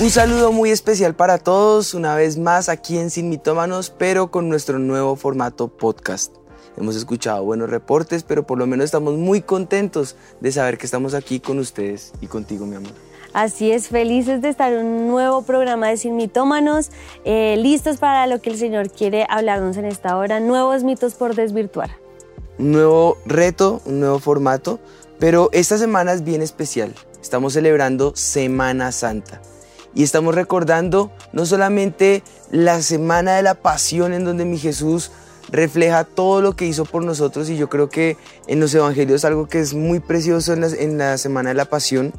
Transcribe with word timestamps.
Un 0.00 0.10
saludo 0.10 0.52
muy 0.52 0.70
especial 0.70 1.14
para 1.14 1.38
todos, 1.38 1.92
una 1.92 2.14
vez 2.14 2.38
más 2.38 2.68
aquí 2.68 2.98
en 2.98 3.10
Sin 3.10 3.28
Mitómanos, 3.28 3.90
pero 3.90 4.30
con 4.30 4.48
nuestro 4.48 4.78
nuevo 4.78 5.16
formato 5.16 5.68
podcast. 5.68 6.34
Hemos 6.78 6.96
escuchado 6.96 7.44
buenos 7.44 7.68
reportes, 7.68 8.22
pero 8.22 8.46
por 8.46 8.58
lo 8.58 8.66
menos 8.66 8.86
estamos 8.86 9.14
muy 9.14 9.42
contentos 9.42 10.16
de 10.40 10.50
saber 10.50 10.78
que 10.78 10.86
estamos 10.86 11.12
aquí 11.12 11.40
con 11.40 11.58
ustedes 11.58 12.12
y 12.22 12.26
contigo, 12.26 12.64
mi 12.64 12.76
amor. 12.76 13.03
Así 13.34 13.72
es, 13.72 13.88
felices 13.88 14.40
de 14.42 14.48
estar 14.48 14.72
en 14.72 14.86
un 14.86 15.08
nuevo 15.08 15.42
programa 15.42 15.88
de 15.88 15.96
Sin 15.96 16.14
Mitómanos, 16.14 16.90
eh, 17.24 17.56
listos 17.58 17.96
para 17.96 18.28
lo 18.28 18.40
que 18.40 18.48
el 18.48 18.56
Señor 18.56 18.90
quiere 18.90 19.26
hablarnos 19.28 19.76
en 19.76 19.84
esta 19.84 20.16
hora, 20.16 20.38
nuevos 20.38 20.84
mitos 20.84 21.14
por 21.14 21.34
desvirtuar. 21.34 21.90
Un 22.58 22.70
nuevo 22.70 23.18
reto, 23.26 23.82
un 23.86 23.98
nuevo 23.98 24.20
formato, 24.20 24.78
pero 25.18 25.50
esta 25.52 25.78
semana 25.78 26.12
es 26.12 26.22
bien 26.22 26.42
especial. 26.42 26.94
Estamos 27.20 27.54
celebrando 27.54 28.12
Semana 28.14 28.92
Santa 28.92 29.42
y 29.94 30.04
estamos 30.04 30.34
recordando 30.34 31.10
no 31.32 31.44
solamente 31.44 32.22
la 32.50 32.82
semana 32.82 33.34
de 33.34 33.42
la 33.42 33.54
pasión 33.54 34.12
en 34.12 34.24
donde 34.24 34.44
mi 34.44 34.58
Jesús 34.58 35.10
refleja 35.50 36.04
todo 36.04 36.40
lo 36.40 36.56
que 36.56 36.66
hizo 36.66 36.84
por 36.84 37.04
nosotros 37.04 37.50
y 37.50 37.56
yo 37.56 37.68
creo 37.68 37.88
que 37.88 38.16
en 38.46 38.60
los 38.60 38.74
evangelios 38.74 39.24
algo 39.24 39.48
que 39.48 39.60
es 39.60 39.74
muy 39.74 40.00
precioso 40.00 40.52
en 40.52 40.98
la, 40.98 41.18
semana 41.18 41.50
de 41.50 41.54
la 41.54 41.64
pasión 41.64 42.12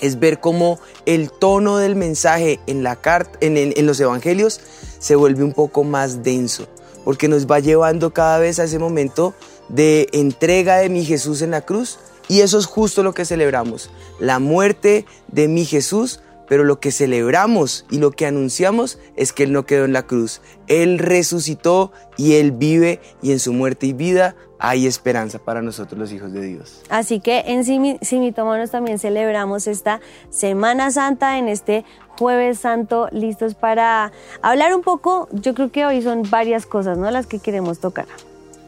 es 0.00 0.18
ver 0.18 0.40
cómo 0.40 0.78
el 1.06 1.30
tono 1.30 1.78
del 1.78 1.96
mensaje 1.96 2.60
en, 2.66 2.82
la 2.82 2.98
en, 3.40 3.56
en 3.56 3.86
los 3.86 4.00
evangelios 4.00 4.60
se 4.98 5.16
vuelve 5.16 5.44
un 5.44 5.52
poco 5.52 5.84
más 5.84 6.22
denso, 6.22 6.66
porque 7.04 7.28
nos 7.28 7.46
va 7.46 7.60
llevando 7.60 8.12
cada 8.12 8.38
vez 8.38 8.58
a 8.58 8.64
ese 8.64 8.78
momento 8.78 9.34
de 9.68 10.08
entrega 10.12 10.78
de 10.78 10.88
mi 10.88 11.04
Jesús 11.04 11.42
en 11.42 11.50
la 11.50 11.62
cruz. 11.62 11.98
Y 12.28 12.40
eso 12.40 12.58
es 12.58 12.66
justo 12.66 13.02
lo 13.02 13.14
que 13.14 13.24
celebramos, 13.24 13.90
la 14.20 14.38
muerte 14.38 15.06
de 15.28 15.48
mi 15.48 15.64
Jesús 15.64 16.20
pero 16.48 16.64
lo 16.64 16.80
que 16.80 16.92
celebramos 16.92 17.86
y 17.90 17.98
lo 17.98 18.10
que 18.10 18.26
anunciamos 18.26 18.98
es 19.16 19.32
que 19.32 19.44
Él 19.44 19.52
no 19.52 19.66
quedó 19.66 19.84
en 19.84 19.92
la 19.92 20.06
cruz. 20.06 20.40
Él 20.66 20.98
resucitó 20.98 21.92
y 22.16 22.34
Él 22.34 22.52
vive 22.52 23.00
y 23.22 23.32
en 23.32 23.38
su 23.38 23.52
muerte 23.52 23.86
y 23.86 23.92
vida 23.92 24.34
hay 24.58 24.86
esperanza 24.86 25.38
para 25.38 25.62
nosotros 25.62 25.98
los 25.98 26.12
hijos 26.12 26.32
de 26.32 26.42
Dios. 26.42 26.82
Así 26.88 27.20
que 27.20 27.44
en 27.46 27.64
Simitómanos 28.02 28.70
también 28.70 28.98
celebramos 28.98 29.66
esta 29.66 30.00
Semana 30.30 30.90
Santa, 30.90 31.38
en 31.38 31.48
este 31.48 31.84
jueves 32.18 32.58
santo, 32.58 33.08
listos 33.12 33.54
para 33.54 34.12
hablar 34.42 34.74
un 34.74 34.82
poco, 34.82 35.28
yo 35.32 35.54
creo 35.54 35.70
que 35.70 35.86
hoy 35.86 36.02
son 36.02 36.28
varias 36.28 36.66
cosas, 36.66 36.98
¿no? 36.98 37.10
Las 37.10 37.26
que 37.26 37.38
queremos 37.38 37.78
tocar. 37.78 38.06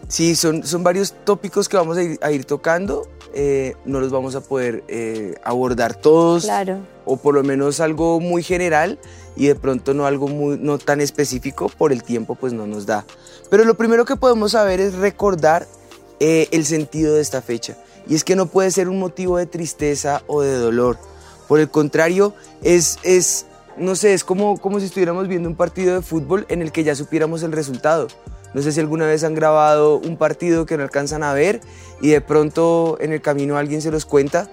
Sí, 0.07 0.35
son, 0.37 0.65
son 0.65 0.83
varios 0.83 1.15
tópicos 1.25 1.69
que 1.69 1.77
vamos 1.77 1.97
a 1.97 2.31
ir, 2.33 2.45
tocando. 2.45 3.07
Eh, 3.33 3.77
no 3.85 4.01
los 4.01 4.11
vamos 4.11 4.35
a 4.35 4.41
poder 4.41 4.83
eh, 4.89 5.37
abordar 5.45 5.95
todos. 5.95 6.45
Claro. 6.45 6.79
O 7.11 7.17
por 7.17 7.35
lo 7.35 7.43
menos 7.43 7.81
algo 7.81 8.21
muy 8.21 8.43
general 8.43 8.99
y 9.37 9.47
de 9.47 9.57
pronto 9.57 9.95
no 9.95 10.07
algo 10.07 10.29
muy, 10.29 10.59
no 10.59 10.79
tan 10.79 11.01
específico 11.01 11.69
por 11.69 11.93
el 11.93 12.05
tiempo 12.05 12.37
pues 12.37 12.53
no 12.53 12.67
nos 12.67 12.87
da. 12.87 13.05
Pero 13.51 13.65
lo 13.65 13.77
primero 13.77 14.05
que 14.05 14.15
podemos 14.15 14.53
saber 14.53 14.81
es 14.81 14.95
recordar 14.95 15.67
eh, 16.21 16.49
el 16.53 16.65
sentido 16.65 17.15
de 17.15 17.21
esta 17.21 17.43
fecha. 17.43 17.77
Y 18.07 18.15
es 18.15 18.23
que 18.23 18.37
no 18.37 18.47
puede 18.47 18.71
ser 18.71 18.89
un 18.89 18.99
motivo 18.99 19.39
de 19.39 19.47
tristeza 19.47 20.23
o 20.27 20.43
de 20.43 20.55
dolor. 20.55 20.99
Por 21.49 21.59
el 21.59 21.69
contrario, 21.69 22.33
es, 22.63 22.99
es 23.03 23.47
no 23.77 23.97
sé, 23.97 24.15
es 24.15 24.23
como, 24.23 24.59
como 24.59 24.79
si 24.79 24.87
estuviéramos 24.87 25.27
viendo 25.27 25.49
un 25.49 25.57
partido 25.57 25.95
de 25.95 26.03
fútbol 26.03 26.47
en 26.49 26.63
el 26.63 26.71
que 26.71 26.85
ya 26.85 26.95
supiéramos 26.95 27.43
el 27.43 27.53
resultado. 27.53 28.07
No 28.53 28.63
sé 28.63 28.73
si 28.73 28.81
alguna 28.81 29.07
vez 29.07 29.25
han 29.25 29.35
grabado 29.35 29.97
un 29.97 30.17
partido 30.17 30.67
que 30.67 30.77
no 30.77 30.83
alcanzan 30.83 31.23
a 31.23 31.33
ver 31.33 31.61
y 32.01 32.09
de 32.09 32.21
pronto 32.21 32.99
en 33.01 33.13
el 33.13 33.23
camino 33.23 33.57
alguien 33.57 33.81
se 33.81 33.91
los 33.91 34.05
cuenta. 34.05 34.51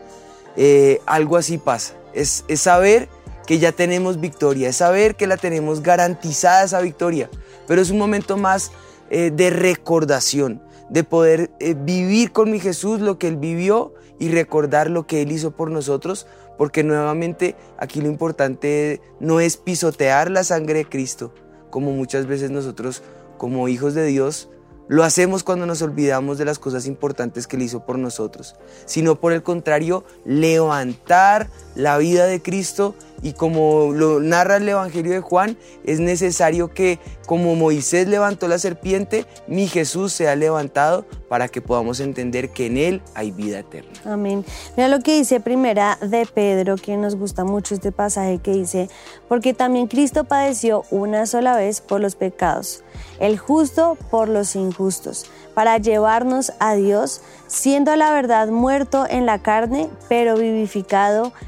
Eh, 0.55 1.01
algo 1.05 1.37
así 1.37 1.57
pasa. 1.57 1.93
Es, 2.17 2.43
saber 2.55 3.09
que 3.45 3.59
ya 3.59 3.71
tenemos 3.71 4.19
victoria, 4.19 4.69
es 4.69 4.77
saber 4.77 5.15
que 5.15 5.27
la 5.27 5.37
tenemos 5.37 5.81
garantizada 5.81 6.63
esa 6.63 6.81
victoria. 6.81 7.29
Pero 7.67 7.81
es 7.81 7.91
un 7.91 7.97
momento 7.97 8.37
más 8.37 8.71
eh, 9.09 9.31
de 9.33 9.49
recordación, 9.49 10.61
de 10.89 11.03
poder 11.03 11.51
eh, 11.59 11.75
vivir 11.77 12.31
con 12.31 12.51
mi 12.51 12.59
Jesús 12.59 12.99
lo 12.99 13.17
que 13.19 13.27
Él 13.27 13.37
vivió 13.37 13.93
y 14.19 14.29
recordar 14.29 14.89
lo 14.89 15.05
que 15.05 15.21
Él 15.21 15.31
hizo 15.31 15.51
por 15.51 15.69
nosotros, 15.69 16.27
porque 16.57 16.83
nuevamente 16.83 17.55
aquí 17.77 18.01
lo 18.01 18.07
importante 18.07 18.99
no 19.19 19.39
es 19.39 19.57
pisotear 19.57 20.31
la 20.31 20.43
sangre 20.43 20.79
de 20.79 20.89
Cristo, 20.89 21.33
como 21.69 21.91
muchas 21.91 22.25
veces 22.25 22.49
nosotros 22.49 23.03
como 23.37 23.67
hijos 23.67 23.93
de 23.93 24.05
Dios, 24.05 24.49
lo 24.87 25.03
hacemos 25.03 25.43
cuando 25.43 25.65
nos 25.65 25.81
olvidamos 25.81 26.37
de 26.37 26.45
las 26.45 26.59
cosas 26.59 26.85
importantes 26.85 27.47
que 27.47 27.55
Él 27.55 27.63
hizo 27.63 27.85
por 27.85 27.97
nosotros, 27.97 28.55
sino 28.85 29.19
por 29.19 29.33
el 29.33 29.43
contrario, 29.43 30.03
levantar 30.25 31.49
la 31.75 31.97
vida 31.97 32.25
de 32.25 32.41
Cristo 32.41 32.95
y 33.21 33.33
como 33.33 33.91
lo 33.93 34.19
narra 34.19 34.57
el 34.57 34.69
Evangelio 34.69 35.11
de 35.11 35.21
Juan, 35.21 35.57
es 35.83 35.99
necesario 35.99 36.73
que 36.73 36.99
como 37.25 37.55
Moisés 37.55 38.07
levantó 38.07 38.47
la 38.47 38.57
serpiente, 38.59 39.25
mi 39.47 39.67
Jesús 39.67 40.13
sea 40.13 40.35
levantado 40.35 41.05
para 41.27 41.47
que 41.47 41.61
podamos 41.61 41.99
entender 41.99 42.49
que 42.49 42.67
en 42.67 42.77
Él 42.77 43.01
hay 43.15 43.31
vida 43.31 43.59
eterna. 43.59 43.91
Amén. 44.05 44.45
Mira 44.75 44.87
lo 44.87 45.01
que 45.01 45.17
dice 45.17 45.39
primera 45.39 45.97
de 46.01 46.25
Pedro, 46.25 46.77
que 46.77 46.95
nos 46.95 47.15
gusta 47.15 47.43
mucho 47.43 47.75
este 47.75 47.91
pasaje 47.91 48.39
que 48.39 48.53
dice, 48.53 48.89
porque 49.27 49.53
también 49.53 49.87
Cristo 49.87 50.23
padeció 50.23 50.85
una 50.89 51.25
sola 51.25 51.55
vez 51.55 51.81
por 51.81 51.99
los 51.99 52.15
pecados, 52.15 52.83
el 53.19 53.37
justo 53.37 53.97
por 54.09 54.29
los 54.29 54.55
injustos, 54.55 55.25
para 55.53 55.77
llevarnos 55.79 56.53
a 56.59 56.75
Dios, 56.75 57.21
siendo 57.47 57.95
la 57.95 58.11
verdad 58.11 58.47
muerto 58.47 59.05
en 59.09 59.25
la 59.25 59.41
carne, 59.41 59.89
pero 60.07 60.37
vivificado 60.37 61.25
en 61.25 61.46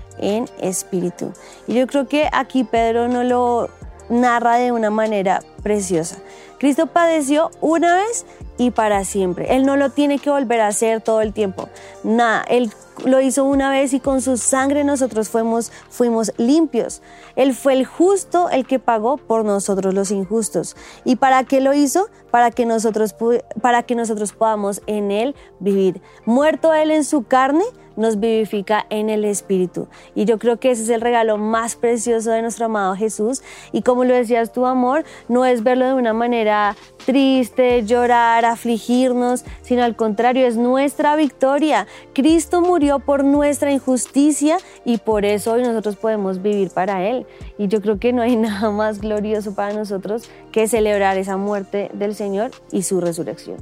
espíritu. 0.62 1.34
Y 1.68 1.74
yo 1.76 1.88
creo 1.88 2.08
que 2.08 2.30
aquí 2.32 2.64
Pedro 2.64 3.08
no 3.08 3.24
lo 3.24 3.70
narra 4.10 4.58
de 4.58 4.72
una 4.72 4.90
manera 4.90 5.42
preciosa. 5.62 6.18
Cristo 6.58 6.88
padeció 6.88 7.52
una 7.62 7.96
vez 7.96 8.26
y 8.58 8.72
para 8.72 9.06
siempre. 9.06 9.56
Él 9.56 9.66
no 9.66 9.78
lo 9.78 9.92
tiene 9.92 10.20
que 10.20 10.30
volver 10.30 10.60
a 10.60 10.68
hacer 10.68 11.02
todo 11.02 11.22
el 11.22 11.32
tiempo. 11.32 11.70
Nada, 12.04 12.44
Él 12.50 12.72
lo 13.06 13.22
hizo 13.22 13.46
una 13.46 13.70
vez 13.70 13.94
y 13.94 14.02
con 14.02 14.22
su 14.22 14.36
sangre 14.36 14.84
nosotros 14.84 15.30
fuimos, 15.30 15.72
fuimos 15.90 16.34
limpios. 16.38 17.02
Él 17.38 17.54
fue 17.54 17.74
el 17.74 17.86
justo 17.86 18.50
el 18.50 18.68
que 18.68 18.80
pagó 18.80 19.16
por 19.16 19.46
nosotros 19.46 19.94
los 19.94 20.12
injustos. 20.12 20.76
¿Y 21.06 21.16
para 21.16 21.46
qué 21.46 21.62
lo 21.62 21.74
hizo? 21.74 22.10
Para 22.30 22.52
que 22.52 22.66
nosotros, 22.66 23.16
para 23.62 23.84
que 23.84 23.96
nosotros 23.96 24.34
podamos 24.34 24.82
en 24.88 25.12
Él 25.12 25.36
vivir. 25.60 26.02
Muerto 26.26 26.74
Él 26.74 26.92
en 26.92 27.06
su 27.06 27.24
carne, 27.24 27.64
nos 28.00 28.20
vivifica 28.20 28.86
en 28.90 29.10
el 29.10 29.26
Espíritu. 29.26 29.88
Y 30.16 30.26
yo 30.26 30.40
creo 30.40 30.60
que 30.60 30.72
ese 30.72 30.84
es 30.84 30.90
el 30.90 31.02
regalo 31.02 31.38
más 31.38 31.76
precioso 31.76 32.32
de 32.32 32.42
nuestro 32.42 32.66
amado 32.66 32.96
Jesús. 32.96 33.44
Y 33.72 33.82
como 33.84 34.06
lo 34.06 34.14
decías 34.16 34.52
tu 34.52 34.66
amor, 34.66 35.04
no 35.28 35.46
es 35.46 35.64
verlo 35.64 35.86
de 35.86 35.94
una 35.94 36.14
manera 36.14 36.76
triste, 37.06 37.86
llorar, 37.86 38.46
afligirnos, 38.46 39.44
sino 39.62 39.84
al 39.84 39.96
contrario, 39.96 40.48
es 40.48 40.58
nuestra 40.58 41.16
victoria. 41.16 41.88
Cristo 42.14 42.62
murió 42.62 43.00
por 43.00 43.24
nuestra 43.24 43.72
injusticia 43.72 44.58
y 44.86 44.98
por 44.98 45.26
eso 45.26 45.54
hoy 45.54 45.64
nosotros 45.64 45.96
podemos 45.96 46.42
vivir 46.42 46.70
para 46.70 47.08
Él. 47.08 47.26
Y 47.58 47.68
yo 47.68 47.82
creo 47.82 48.00
que 48.00 48.14
no 48.14 48.22
hay 48.22 48.36
nada 48.38 48.72
más 48.72 49.00
glorioso 49.00 49.54
para 49.54 49.74
nosotros 49.74 50.30
que 50.52 50.68
celebrar 50.68 51.18
esa 51.18 51.38
muerte 51.38 51.92
del 51.94 52.16
Señor 52.16 52.52
y 52.72 52.84
su 52.84 53.02
resurrección. 53.02 53.58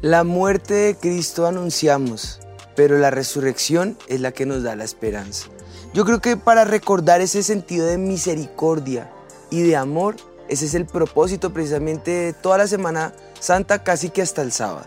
La 0.00 0.24
muerte 0.24 0.74
de 0.74 0.96
Cristo 0.96 1.46
anunciamos 1.46 2.40
pero 2.74 2.98
la 2.98 3.10
resurrección 3.10 3.96
es 4.08 4.20
la 4.20 4.32
que 4.32 4.46
nos 4.46 4.62
da 4.62 4.76
la 4.76 4.84
esperanza. 4.84 5.48
Yo 5.94 6.04
creo 6.04 6.20
que 6.20 6.36
para 6.36 6.64
recordar 6.64 7.20
ese 7.20 7.42
sentido 7.42 7.86
de 7.86 7.98
misericordia 7.98 9.10
y 9.50 9.62
de 9.62 9.76
amor, 9.76 10.16
ese 10.48 10.64
es 10.66 10.74
el 10.74 10.86
propósito 10.86 11.52
precisamente 11.52 12.10
de 12.10 12.32
toda 12.32 12.58
la 12.58 12.66
Semana 12.66 13.12
Santa, 13.38 13.84
casi 13.84 14.08
que 14.10 14.22
hasta 14.22 14.42
el 14.42 14.52
sábado. 14.52 14.86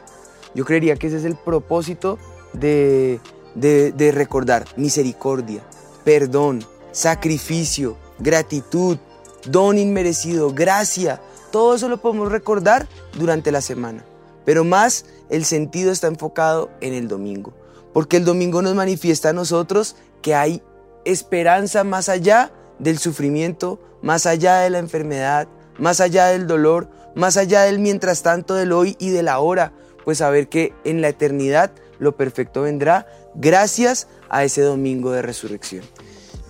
Yo 0.56 0.66
creería 0.66 0.96
que 0.96 1.08
ese 1.08 1.18
es 1.18 1.26
el 1.26 1.36
propósito 1.36 2.18
de, 2.54 3.20
de, 3.54 4.12
recordar 4.12 4.66
misericordia, 4.78 5.62
perdón, 6.04 6.66
sacrificio, 6.92 7.98
gratitud, 8.20 8.98
don 9.46 9.78
inmerecido, 9.78 10.54
gracia. 10.54 11.22
Todo 11.52 11.76
eso 11.76 11.90
lo 11.90 11.98
podemos 11.98 12.32
recordar 12.32 12.88
durante 13.18 13.52
la 13.52 13.62
semana. 13.62 14.04
Pero 14.46 14.64
más 14.64 15.06
el 15.30 15.46
sentido 15.46 15.92
está 15.92 16.08
enfocado 16.08 16.70
en 16.80 16.94
el 16.94 17.08
domingo 17.08 17.54
porque 17.96 18.18
el 18.18 18.26
domingo 18.26 18.62
nos 18.62 18.76
manifiesta 18.76 19.30
a 19.30 19.34
nosotros 19.34 19.96
que 20.22 20.36
hay 20.36 20.62
esperanza 21.06 21.86
más 21.86 22.10
allá 22.10 22.52
del 22.78 22.98
sufrimiento, 22.98 23.80
más 24.02 24.26
allá 24.26 24.58
de 24.58 24.70
la 24.70 24.80
enfermedad, 24.80 25.48
más 25.80 26.02
allá 26.02 26.26
del 26.26 26.46
dolor, 26.46 26.90
más 27.16 27.38
allá 27.38 27.62
del 27.62 27.80
mientras 27.80 28.22
tanto 28.22 28.54
del 28.54 28.74
hoy 28.74 28.98
y 29.00 29.12
del 29.12 29.30
ahora, 29.30 29.72
pues 30.04 30.18
saber 30.18 30.50
que 30.50 30.74
en 30.84 31.00
la 31.00 31.08
eternidad 31.08 31.72
lo 31.98 32.18
perfecto 32.18 32.64
vendrá 32.64 33.08
gracias 33.34 34.10
a 34.28 34.44
ese 34.44 34.62
domingo 34.62 35.14
de 35.14 35.22
resurrección. 35.22 35.86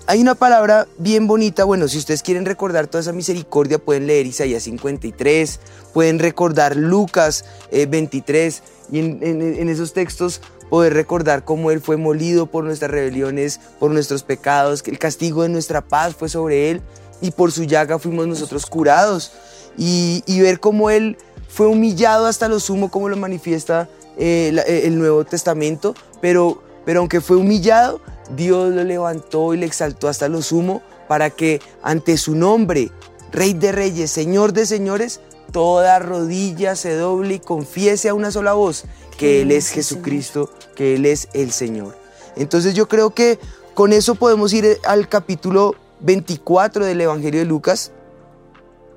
hay 0.08 0.22
una 0.22 0.34
palabra 0.34 0.88
bien 0.98 1.28
bonita, 1.28 1.64
bueno, 1.64 1.88
si 1.88 2.00
ustedes 2.00 2.24
quieren 2.24 2.48
recordar 2.48 2.88
toda 2.88 3.02
esa 3.02 3.14
misericordia, 3.14 3.78
pueden 3.78 4.08
leer 4.08 4.26
Isaías 4.26 4.64
53, 4.64 5.60
pueden 5.94 6.18
recordar 6.18 6.76
Lucas 6.76 7.46
23, 7.72 8.58
eh, 8.58 8.62
y 8.92 9.00
en, 9.00 9.70
esos 9.70 9.94
textos 9.94 10.42
poder 10.70 10.94
recordar 10.94 11.44
cómo 11.44 11.72
Él 11.72 11.82
fue 11.82 11.98
molido 11.98 12.46
por 12.48 12.64
nuestras 12.64 12.92
rebeliones, 12.92 13.60
por 13.80 13.92
nuestros 13.92 14.24
pecados, 14.24 14.84
que 14.84 14.92
el 14.92 15.00
castigo 15.00 15.44
de 15.44 15.50
nuestra 15.50 15.82
paz 15.82 16.16
fue 16.16 16.30
sobre 16.30 16.72
Él, 16.72 16.82
y 17.22 17.32
por 17.32 17.52
su 17.52 17.64
llaga 17.64 18.00
fuimos 18.00 18.28
nosotros 18.28 18.66
curados, 18.66 19.32
y, 19.78 20.24
ver 20.42 20.60
cómo 20.60 20.90
Él 20.90 21.18
fue 21.48 21.68
humillado 21.68 22.28
hasta 22.28 22.48
lo 22.48 22.60
sumo, 22.60 22.90
como 22.90 23.10
lo 23.10 23.18
manifiesta 23.18 23.90
eh, 24.18 24.84
el 24.86 24.98
Nuevo 24.98 25.26
Testamento, 25.26 25.96
pero, 26.22 26.64
pero 26.86 27.02
aunque 27.02 27.22
fue 27.22 27.38
humillado, 27.38 28.02
Dios 28.36 28.74
lo 28.74 28.84
levantó 28.84 29.54
y 29.54 29.58
le 29.58 29.66
exaltó 29.66 30.08
hasta 30.08 30.30
lo 30.30 30.42
sumo 30.42 30.82
para 31.08 31.30
que 31.30 31.62
ante 31.84 32.18
su 32.18 32.36
nombre, 32.36 32.92
Rey 33.32 33.54
de 33.54 33.72
Reyes, 33.72 34.12
Señor 34.12 34.54
de 34.54 34.66
Señores, 34.66 35.20
toda 35.52 36.00
rodilla 36.00 36.76
se 36.76 36.96
doble 36.96 37.36
y 37.36 37.40
confiese 37.40 38.10
a 38.10 38.14
una 38.14 38.32
sola 38.32 38.54
voz 38.54 38.86
que 39.18 39.42
Él 39.42 39.52
es 39.52 39.70
Jesucristo, 39.70 40.50
que 40.76 40.96
Él 40.96 41.06
es 41.06 41.28
el 41.34 41.52
Señor. 41.52 41.98
Entonces 42.36 42.74
yo 42.74 42.88
creo 42.88 43.12
que 43.12 43.40
con 43.74 43.94
eso 43.94 44.16
podemos 44.16 44.54
ir 44.54 44.80
al 44.86 45.08
capítulo 45.10 45.76
24 46.02 46.86
del 46.86 47.02
Evangelio 47.02 47.40
de 47.40 47.46
Lucas, 47.46 47.92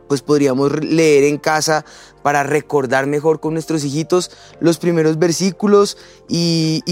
pues 0.09 0.23
podríamos 0.23 0.73
leer 0.83 1.25
en 1.25 1.37
casa 1.37 1.85
para 2.23 2.43
recordar 2.43 3.07
mejor 3.07 3.41
con 3.41 3.53
nuestros 3.53 3.85
hijitos 3.85 4.31
los 4.59 4.79
primeros 4.79 5.19
versículos 5.19 5.99
y, 6.29 6.83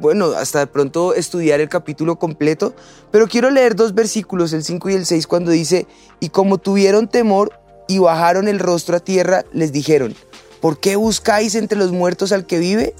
bueno, 0.00 0.28
hasta 0.28 0.60
de 0.60 0.66
pronto 0.66 1.14
estudiar 1.14 1.60
el 1.60 1.68
capítulo 1.68 2.18
completo. 2.18 2.74
Pero 3.10 3.28
quiero 3.28 3.50
leer 3.50 3.76
dos 3.76 3.94
versículos, 3.94 4.52
el 4.54 4.64
5 4.64 4.88
y 4.88 4.94
el 4.94 5.04
6, 5.04 5.26
cuando 5.26 5.50
dice, 5.50 5.86
y 6.20 6.30
como 6.30 6.56
tuvieron 6.56 7.08
temor 7.08 7.52
y 7.86 7.98
bajaron 7.98 8.48
el 8.48 8.58
rostro 8.58 8.96
a 8.96 9.00
tierra, 9.00 9.44
les 9.52 9.70
dijeron, 9.70 10.14
¿por 10.60 10.78
qué 10.80 10.96
buscáis 10.96 11.54
entre 11.54 11.78
los 11.78 11.92
muertos 11.92 12.32
al 12.32 12.46
que 12.46 12.58
vive? 12.58 12.94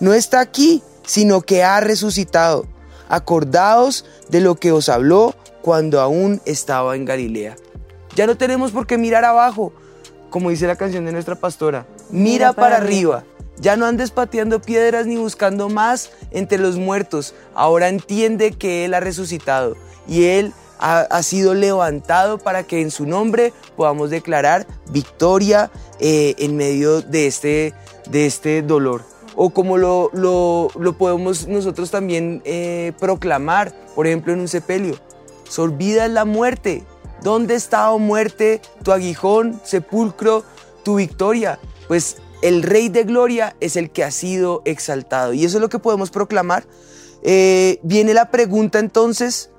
No 0.00 0.14
está 0.14 0.40
aquí, 0.40 0.82
sino 1.04 1.42
que 1.42 1.62
ha 1.62 1.80
resucitado. 1.80 2.66
Acordaos 3.08 4.04
de 4.28 4.40
lo 4.40 4.56
que 4.56 4.72
os 4.72 4.88
habló 4.88 5.34
cuando 5.62 6.00
aún 6.00 6.40
estaba 6.44 6.96
en 6.96 7.04
Galilea 7.04 7.56
ya 8.16 8.26
no 8.26 8.36
tenemos 8.36 8.72
por 8.72 8.86
qué 8.86 8.98
mirar 8.98 9.24
abajo, 9.24 9.72
como 10.30 10.50
dice 10.50 10.66
la 10.66 10.76
canción 10.76 11.04
de 11.04 11.12
nuestra 11.12 11.36
pastora. 11.36 11.86
Mira, 12.10 12.54
para, 12.54 12.78
arriba. 12.78 13.24
Ya 13.58 13.76
no 13.76 13.86
andes 13.86 14.10
pateando 14.10 14.60
piedras 14.60 15.06
ni 15.06 15.16
buscando 15.16 15.68
más 15.68 16.10
entre 16.30 16.58
los 16.58 16.76
muertos. 16.76 17.34
Ahora 17.54 17.88
entiende 17.88 18.52
que 18.52 18.84
Él 18.84 18.94
ha 18.94 19.00
resucitado 19.00 19.76
y 20.08 20.24
Él 20.24 20.52
ha, 20.78 21.22
sido 21.22 21.54
levantado 21.54 22.38
para 22.38 22.64
que 22.64 22.82
en 22.82 22.90
su 22.90 23.06
nombre 23.06 23.52
podamos 23.76 24.10
declarar 24.10 24.66
victoria 24.90 25.70
eh, 26.00 26.34
en 26.38 26.56
medio 26.56 27.00
de 27.02 27.26
este, 27.26 27.74
de 28.10 28.26
este 28.26 28.62
dolor. 28.62 29.02
O 29.34 29.50
como 29.50 29.76
lo, 29.76 30.10
lo, 30.14 30.98
podemos 30.98 31.46
nosotros 31.46 31.90
también 31.90 32.42
eh, 32.44 32.92
proclamar, 32.98 33.74
por 33.94 34.06
ejemplo, 34.06 34.32
en 34.32 34.40
un 34.40 34.48
sepelio. 34.48 34.96
Se 35.48 35.60
olvida 35.60 36.08
la 36.08 36.24
muerte, 36.24 36.84
¿Dónde 37.22 37.54
está, 37.54 37.90
oh 37.90 37.98
muerte, 37.98 38.60
tu 38.82 38.92
aguijón, 38.92 39.60
sepulcro, 39.64 40.44
tu 40.84 40.96
victoria? 40.96 41.58
Pues 41.88 42.18
el 42.42 42.62
Rey 42.62 42.88
de 42.88 43.04
Gloria 43.04 43.56
es 43.58 43.76
el 43.76 43.90
que 43.90 44.04
ha 44.04 44.10
sido 44.10 44.62
exaltado. 44.64 45.32
Y 45.32 45.44
eso 45.44 45.56
es 45.56 45.60
lo 45.60 45.68
que 45.68 45.78
podemos 45.78 46.10
proclamar. 46.10 46.64
Eh, 47.22 47.80
viene 47.82 48.14
la 48.14 48.30
pregunta 48.30 48.78
entonces, 48.78 49.50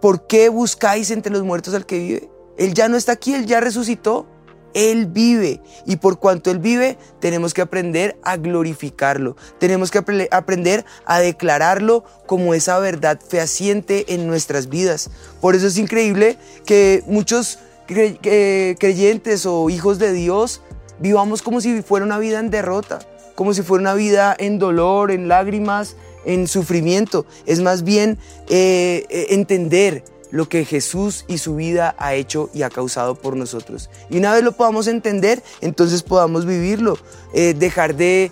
¿por 0.00 0.26
qué 0.26 0.50
buscáis 0.50 1.10
entre 1.10 1.32
los 1.32 1.42
muertos 1.42 1.74
al 1.74 1.86
que 1.86 1.98
vive? 1.98 2.30
Él 2.60 2.74
ya 2.74 2.88
no 2.88 2.98
está 2.98 3.12
aquí, 3.12 3.32
él 3.32 3.46
ya 3.46 3.58
resucitó. 3.58 4.26
Él 4.74 5.06
vive 5.06 5.60
y 5.86 5.96
por 5.96 6.18
cuanto 6.18 6.50
Él 6.50 6.58
vive 6.58 6.98
tenemos 7.20 7.54
que 7.54 7.62
aprender 7.62 8.16
a 8.22 8.36
glorificarlo, 8.36 9.36
tenemos 9.58 9.90
que 9.90 9.98
aprender 10.30 10.84
a 11.04 11.20
declararlo 11.20 12.04
como 12.26 12.54
esa 12.54 12.78
verdad 12.78 13.18
fehaciente 13.26 14.14
en 14.14 14.26
nuestras 14.26 14.68
vidas. 14.68 15.10
Por 15.40 15.54
eso 15.54 15.66
es 15.66 15.78
increíble 15.78 16.36
que 16.64 17.02
muchos 17.06 17.58
creyentes 17.86 19.46
o 19.46 19.68
hijos 19.68 19.98
de 19.98 20.12
Dios 20.12 20.62
vivamos 21.00 21.42
como 21.42 21.60
si 21.60 21.82
fuera 21.82 22.06
una 22.06 22.18
vida 22.18 22.38
en 22.38 22.50
derrota, 22.50 23.00
como 23.34 23.54
si 23.54 23.62
fuera 23.62 23.82
una 23.82 23.94
vida 23.94 24.36
en 24.38 24.58
dolor, 24.58 25.10
en 25.10 25.28
lágrimas, 25.28 25.96
en 26.24 26.46
sufrimiento. 26.46 27.26
Es 27.46 27.60
más 27.60 27.82
bien 27.82 28.18
eh, 28.48 29.06
eh, 29.08 29.26
entender 29.30 30.04
lo 30.30 30.48
que 30.48 30.64
Jesús 30.64 31.24
y 31.28 31.38
su 31.38 31.56
vida 31.56 31.94
ha 31.98 32.14
hecho 32.14 32.50
y 32.54 32.62
ha 32.62 32.70
causado 32.70 33.14
por 33.14 33.36
nosotros. 33.36 33.90
Y 34.08 34.18
una 34.18 34.32
vez 34.32 34.42
lo 34.42 34.52
podamos 34.52 34.86
entender, 34.86 35.42
entonces 35.60 36.02
podamos 36.02 36.46
vivirlo, 36.46 36.96
eh, 37.32 37.54
dejar 37.54 37.94
de, 37.94 38.30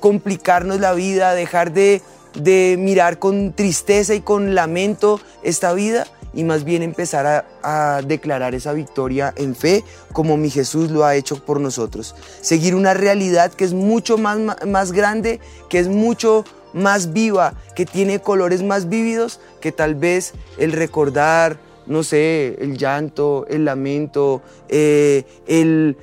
complicarnos 0.00 0.80
la 0.80 0.92
vida, 0.92 1.34
dejar 1.34 1.72
de, 1.72 2.02
mirar 2.78 3.18
con 3.18 3.52
tristeza 3.52 4.14
y 4.14 4.20
con 4.20 4.54
lamento 4.54 5.20
esta 5.42 5.72
vida 5.72 6.06
y 6.34 6.44
más 6.44 6.64
bien 6.64 6.82
empezar 6.82 7.46
a, 7.62 8.02
declarar 8.06 8.54
esa 8.54 8.74
victoria 8.74 9.32
en 9.36 9.56
fe 9.56 9.82
como 10.12 10.36
mi 10.36 10.50
Jesús 10.50 10.90
lo 10.90 11.04
ha 11.04 11.16
hecho 11.16 11.42
por 11.42 11.60
nosotros. 11.60 12.14
Seguir 12.42 12.74
una 12.74 12.92
realidad 12.92 13.52
que 13.52 13.64
es 13.64 13.72
mucho 13.72 14.18
más, 14.18 14.38
más 14.66 14.92
grande, 14.92 15.40
que 15.70 15.78
es 15.78 15.88
mucho 15.88 16.44
más 16.76 17.14
viva, 17.14 17.54
que 17.74 17.86
tiene 17.86 18.20
colores 18.20 18.62
más 18.62 18.88
vívidos 18.88 19.40
que 19.60 19.72
tal 19.72 19.94
vez 19.94 20.34
el 20.58 20.72
recordar, 20.72 21.58
no 21.86 22.02
sé, 22.02 22.56
el 22.60 22.76
llanto, 22.76 23.46
el 23.48 23.64
lamento, 23.64 24.42
eh, 24.68 25.24
el, 25.46 25.96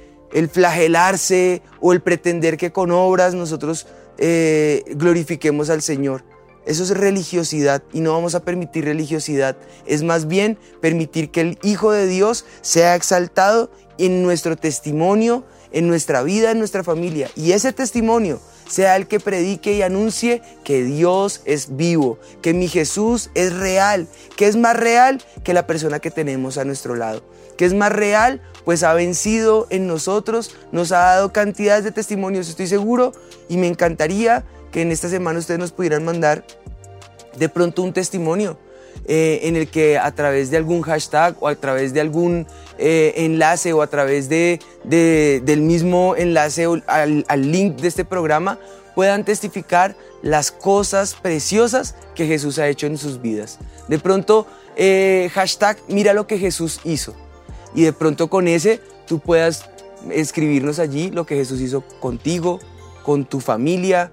flagelarse 0.51 1.61
o 1.79 1.93
el 1.93 2.01
pretender 2.01 2.57
que 2.57 2.71
con 2.71 2.91
obras 2.91 3.35
nosotros 3.35 3.85
eh, 4.17 4.83
glorifiquemos 4.95 5.69
al 5.69 5.83
Señor. 5.83 6.23
Eso 6.65 6.83
es 6.83 6.89
religiosidad 6.89 7.83
y 7.93 7.99
no 7.99 8.13
vamos 8.13 8.33
a 8.33 8.43
permitir 8.43 8.85
religiosidad. 8.85 9.57
Es 9.85 10.01
más 10.01 10.27
bien 10.27 10.57
permitir 10.81 11.29
que 11.29 11.41
el 11.41 11.59
Hijo 11.61 11.91
de 11.91 12.07
Dios 12.07 12.45
sea 12.61 12.95
exaltado 12.95 13.69
en 13.99 14.23
nuestro 14.23 14.55
testimonio, 14.55 15.43
en 15.71 15.87
nuestra 15.87 16.23
vida, 16.23 16.49
en 16.49 16.59
nuestra 16.59 16.83
familia. 16.83 17.29
Y 17.35 17.51
ese 17.51 17.73
testimonio 17.73 18.39
sea 18.68 18.95
el 18.95 19.07
que 19.07 19.19
predique 19.19 19.74
y 19.74 19.81
anuncie 19.81 20.42
que 20.63 20.83
Dios 20.83 21.42
es 21.45 21.75
vivo, 21.75 22.19
que 22.42 22.54
mi 22.54 22.68
Jesús 22.68 23.30
es 23.36 23.54
real, 23.54 24.07
que 24.36 24.48
es 24.48 24.56
más 24.56 24.75
real 24.75 25.21
que 25.44 25.54
la 25.54 25.68
persona 25.68 26.00
que 26.00 26.12
tenemos 26.12 26.57
a 26.57 26.65
nuestro 26.65 26.95
lado, 26.95 27.24
que 27.57 27.65
es 27.65 27.74
más 27.74 27.92
real, 27.92 28.42
pues 28.65 28.83
ha 28.83 28.94
vencido 28.94 29.68
en 29.69 29.88
nosotros, 29.88 30.56
nos 30.71 30.92
ha 30.92 31.00
dado 31.00 31.33
cantidades 31.33 31.83
de 31.83 31.92
testimonios, 31.92 32.50
estoy 32.50 32.68
seguro, 32.68 33.13
y 33.50 33.58
me 33.58 33.67
encantaría 33.67 34.46
que 34.72 34.82
en 34.82 34.91
esta 34.91 35.10
semana 35.10 35.39
ustedes 35.39 35.60
nos 35.60 35.72
pudieran 35.72 36.03
mandar 36.03 36.46
de 37.38 37.50
pronto 37.50 37.82
un 37.82 37.93
testimonio 37.93 38.58
eh, 39.05 39.41
en 39.43 39.55
el 39.55 39.67
que 39.67 39.98
a 39.98 40.12
través 40.13 40.50
de 40.51 40.57
algún 40.57 40.81
hashtag 40.81 41.36
o 41.39 41.48
a 41.48 41.55
través 41.55 41.93
de 41.93 42.01
algún 42.01 42.48
eh, 42.77 43.13
enlace 43.17 43.74
o 43.74 43.81
a 43.81 43.88
través 43.88 44.29
de, 44.29 44.60
del 44.86 45.62
mismo 45.62 46.15
enlace 46.15 46.65
al, 46.88 47.25
al 47.27 47.51
link 47.51 47.77
de 47.77 47.88
este 47.88 48.05
programa 48.05 48.60
puedan 48.95 49.25
testificar 49.25 49.95
las 50.22 50.51
cosas 50.51 51.15
preciosas 51.15 51.95
que 52.15 52.27
Jesús 52.27 52.60
ha 52.60 52.67
hecho 52.67 52.88
en 52.88 52.98
sus 52.98 53.22
vidas. 53.22 53.60
De 53.88 54.00
pronto, 54.00 54.48
eh, 54.75 55.29
hashtag, 55.33 55.77
mira 55.88 56.13
lo 56.13 56.27
que 56.27 56.38
Jesús 56.38 56.79
hizo. 56.83 57.13
Y 57.75 57.83
de 57.83 57.93
pronto 57.93 58.29
con 58.29 58.48
ese 58.48 58.79
tú 59.07 59.19
puedas 59.19 59.69
escribirnos 60.12 60.79
allí 60.79 61.12
lo 61.12 61.25
que 61.25 61.36
Jesús 61.36 61.60
hizo 61.62 61.81
contigo, 62.00 62.60
con 63.03 63.25
tu 63.25 63.39
familia, 63.39 64.12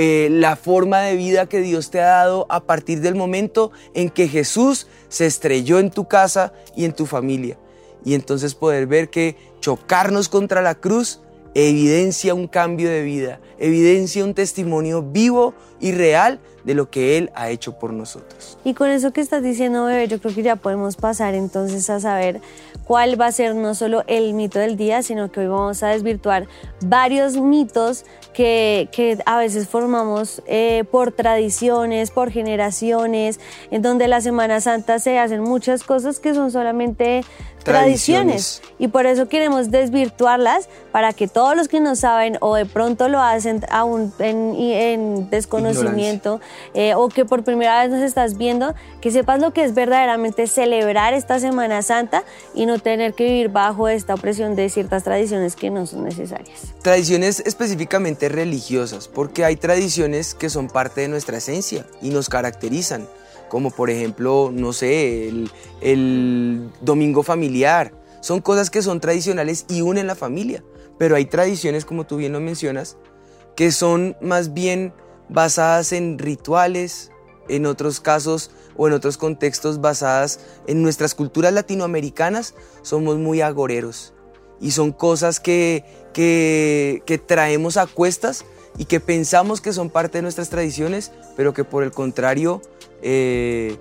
eh, 0.00 0.28
la 0.30 0.54
forma 0.54 1.00
de 1.00 1.16
vida 1.16 1.48
que 1.48 1.60
Dios 1.60 1.90
te 1.90 2.00
ha 2.00 2.06
dado 2.06 2.46
a 2.50 2.60
partir 2.60 3.00
del 3.00 3.16
momento 3.16 3.72
en 3.94 4.10
que 4.10 4.28
Jesús 4.28 4.86
se 5.08 5.26
estrelló 5.26 5.80
en 5.80 5.90
tu 5.90 6.06
casa 6.06 6.52
y 6.76 6.84
en 6.84 6.92
tu 6.92 7.04
familia. 7.04 7.58
Y 8.04 8.14
entonces 8.14 8.54
poder 8.54 8.86
ver 8.86 9.10
que 9.10 9.34
chocarnos 9.58 10.28
contra 10.28 10.62
la 10.62 10.76
cruz 10.76 11.18
evidencia 11.54 12.32
un 12.32 12.46
cambio 12.46 12.88
de 12.88 13.02
vida, 13.02 13.40
evidencia 13.58 14.24
un 14.24 14.34
testimonio 14.34 15.02
vivo 15.02 15.54
y 15.80 15.90
real 15.90 16.38
de 16.62 16.74
lo 16.74 16.90
que 16.90 17.18
Él 17.18 17.32
ha 17.34 17.50
hecho 17.50 17.76
por 17.80 17.92
nosotros. 17.92 18.56
Y 18.62 18.74
con 18.74 18.90
eso 18.90 19.12
que 19.12 19.20
estás 19.20 19.42
diciendo, 19.42 19.84
bebé, 19.84 20.06
yo 20.06 20.20
creo 20.20 20.32
que 20.32 20.44
ya 20.44 20.54
podemos 20.54 20.94
pasar 20.94 21.34
entonces 21.34 21.90
a 21.90 21.98
saber 21.98 22.40
cuál 22.88 23.20
va 23.20 23.26
a 23.26 23.32
ser 23.32 23.54
no 23.54 23.74
solo 23.74 24.02
el 24.06 24.32
mito 24.32 24.58
del 24.58 24.78
día, 24.78 25.02
sino 25.02 25.30
que 25.30 25.40
hoy 25.40 25.46
vamos 25.46 25.82
a 25.82 25.88
desvirtuar 25.88 26.48
varios 26.80 27.36
mitos 27.36 28.06
que, 28.32 28.88
que 28.92 29.18
a 29.26 29.36
veces 29.36 29.68
formamos 29.68 30.42
eh, 30.46 30.84
por 30.90 31.12
tradiciones, 31.12 32.10
por 32.10 32.30
generaciones, 32.30 33.40
en 33.70 33.82
donde 33.82 34.08
la 34.08 34.22
Semana 34.22 34.62
Santa 34.62 34.98
se 35.00 35.18
hacen 35.18 35.42
muchas 35.42 35.84
cosas 35.84 36.18
que 36.18 36.32
son 36.32 36.50
solamente 36.50 37.24
tradiciones. 37.64 38.62
Y 38.78 38.88
por 38.88 39.06
eso 39.06 39.28
queremos 39.28 39.70
desvirtuarlas 39.70 40.68
para 40.92 41.12
que 41.12 41.28
todos 41.28 41.56
los 41.56 41.68
que 41.68 41.80
no 41.80 41.96
saben 41.96 42.38
o 42.40 42.54
de 42.54 42.66
pronto 42.66 43.08
lo 43.08 43.20
hacen 43.20 43.64
aún 43.70 44.12
en, 44.18 45.28
desconocimiento 45.30 46.40
eh, 46.74 46.94
o 46.94 47.08
que 47.08 47.24
por 47.24 47.44
primera 47.44 47.82
vez 47.82 47.90
nos 47.90 48.02
estás 48.02 48.36
viendo, 48.36 48.74
que 49.00 49.10
sepas 49.10 49.40
lo 49.40 49.52
que 49.52 49.64
es 49.64 49.74
verdaderamente 49.74 50.46
celebrar 50.46 51.14
esta 51.14 51.38
Semana 51.38 51.82
Santa 51.82 52.24
y 52.54 52.66
no 52.66 52.78
tener 52.78 53.14
que 53.14 53.24
vivir 53.24 53.48
bajo 53.48 53.88
esta 53.88 54.14
opresión 54.14 54.56
de 54.56 54.68
ciertas 54.68 55.04
tradiciones 55.04 55.56
que 55.56 55.70
no 55.70 55.86
son 55.86 56.04
necesarias. 56.04 56.74
Tradiciones 56.82 57.42
específicamente 57.44 58.28
religiosas, 58.28 59.08
porque 59.08 59.44
hay 59.44 59.56
tradiciones 59.56 60.34
que 60.34 60.50
son 60.50 60.68
parte 60.68 61.02
de 61.02 61.08
nuestra 61.08 61.38
esencia 61.38 61.84
y 62.00 62.10
nos 62.10 62.28
caracterizan 62.28 63.06
como 63.48 63.70
por 63.70 63.90
ejemplo, 63.90 64.50
no 64.52 64.72
sé, 64.72 65.28
el, 65.80 66.70
domingo 66.80 67.22
familiar. 67.22 67.92
Son 68.20 68.40
cosas 68.40 68.70
que 68.70 68.82
son 68.82 69.00
tradicionales 69.00 69.64
y 69.68 69.80
unen 69.80 70.06
la 70.06 70.14
familia, 70.14 70.64
pero 70.98 71.16
hay 71.16 71.26
tradiciones, 71.26 71.84
como 71.84 72.06
tú 72.06 72.16
bien 72.16 72.32
lo 72.32 72.40
mencionas, 72.40 72.96
que 73.56 73.72
son 73.72 74.16
más 74.20 74.54
bien 74.54 74.92
basadas 75.28 75.92
en 75.92 76.18
rituales, 76.18 77.10
en 77.48 77.66
otros 77.66 78.00
casos 78.00 78.50
o 78.76 78.88
en 78.88 78.94
otros 78.94 79.16
contextos 79.16 79.80
basadas 79.80 80.40
en 80.66 80.82
nuestras 80.82 81.14
culturas 81.14 81.52
latinoamericanas, 81.52 82.54
somos 82.82 83.16
muy 83.16 83.40
agoreros 83.40 84.12
y 84.60 84.72
son 84.72 84.92
cosas 84.92 85.40
que, 85.40 85.84
que, 86.12 87.02
que 87.06 87.18
traemos 87.18 87.76
a 87.76 87.86
cuestas 87.86 88.44
y 88.76 88.84
que 88.84 89.00
pensamos 89.00 89.60
que 89.60 89.72
son 89.72 89.90
parte 89.90 90.18
de 90.18 90.22
nuestras 90.22 90.50
tradiciones, 90.50 91.10
pero 91.36 91.52
que 91.52 91.64
por 91.64 91.82
el 91.82 91.90
contrario 91.90 92.62
eh, 93.02 93.76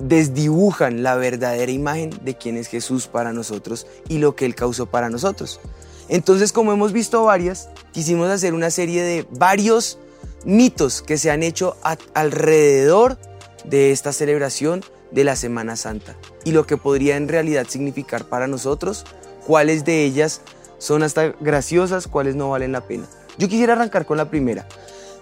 desdibujan 0.00 1.02
la 1.02 1.16
verdadera 1.16 1.72
imagen 1.72 2.10
de 2.22 2.36
quién 2.36 2.56
es 2.56 2.68
Jesús 2.68 3.06
para 3.06 3.32
nosotros 3.32 3.86
y 4.08 4.18
lo 4.18 4.36
que 4.36 4.44
Él 4.46 4.54
causó 4.54 4.86
para 4.86 5.10
nosotros. 5.10 5.60
Entonces, 6.08 6.52
como 6.52 6.72
hemos 6.72 6.92
visto 6.92 7.24
varias, 7.24 7.68
quisimos 7.92 8.30
hacer 8.30 8.54
una 8.54 8.70
serie 8.70 9.02
de 9.02 9.26
varios 9.30 9.98
mitos 10.44 11.02
que 11.02 11.18
se 11.18 11.30
han 11.30 11.42
hecho 11.42 11.76
alrededor 12.14 13.18
de 13.64 13.92
esta 13.92 14.12
celebración 14.12 14.82
de 15.10 15.24
la 15.24 15.36
Semana 15.36 15.76
Santa 15.76 16.16
y 16.44 16.52
lo 16.52 16.66
que 16.66 16.76
podría 16.76 17.16
en 17.16 17.28
realidad 17.28 17.66
significar 17.68 18.24
para 18.24 18.46
nosotros, 18.46 19.04
cuáles 19.46 19.84
de 19.84 20.04
ellas 20.04 20.40
son 20.78 21.02
hasta 21.02 21.34
graciosas, 21.40 22.06
cuáles 22.06 22.36
no 22.36 22.50
valen 22.50 22.72
la 22.72 22.82
pena. 22.82 23.06
Yo 23.36 23.48
quisiera 23.48 23.74
arrancar 23.74 24.06
con 24.06 24.16
la 24.16 24.30
primera. 24.30 24.66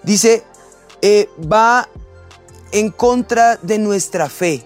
Dice, 0.03 0.45
eh, 1.03 1.29
va 1.41 1.89
en 2.77 2.91
contra 2.91 3.57
de 3.63 3.79
nuestra 3.79 4.29
fe. 4.29 4.63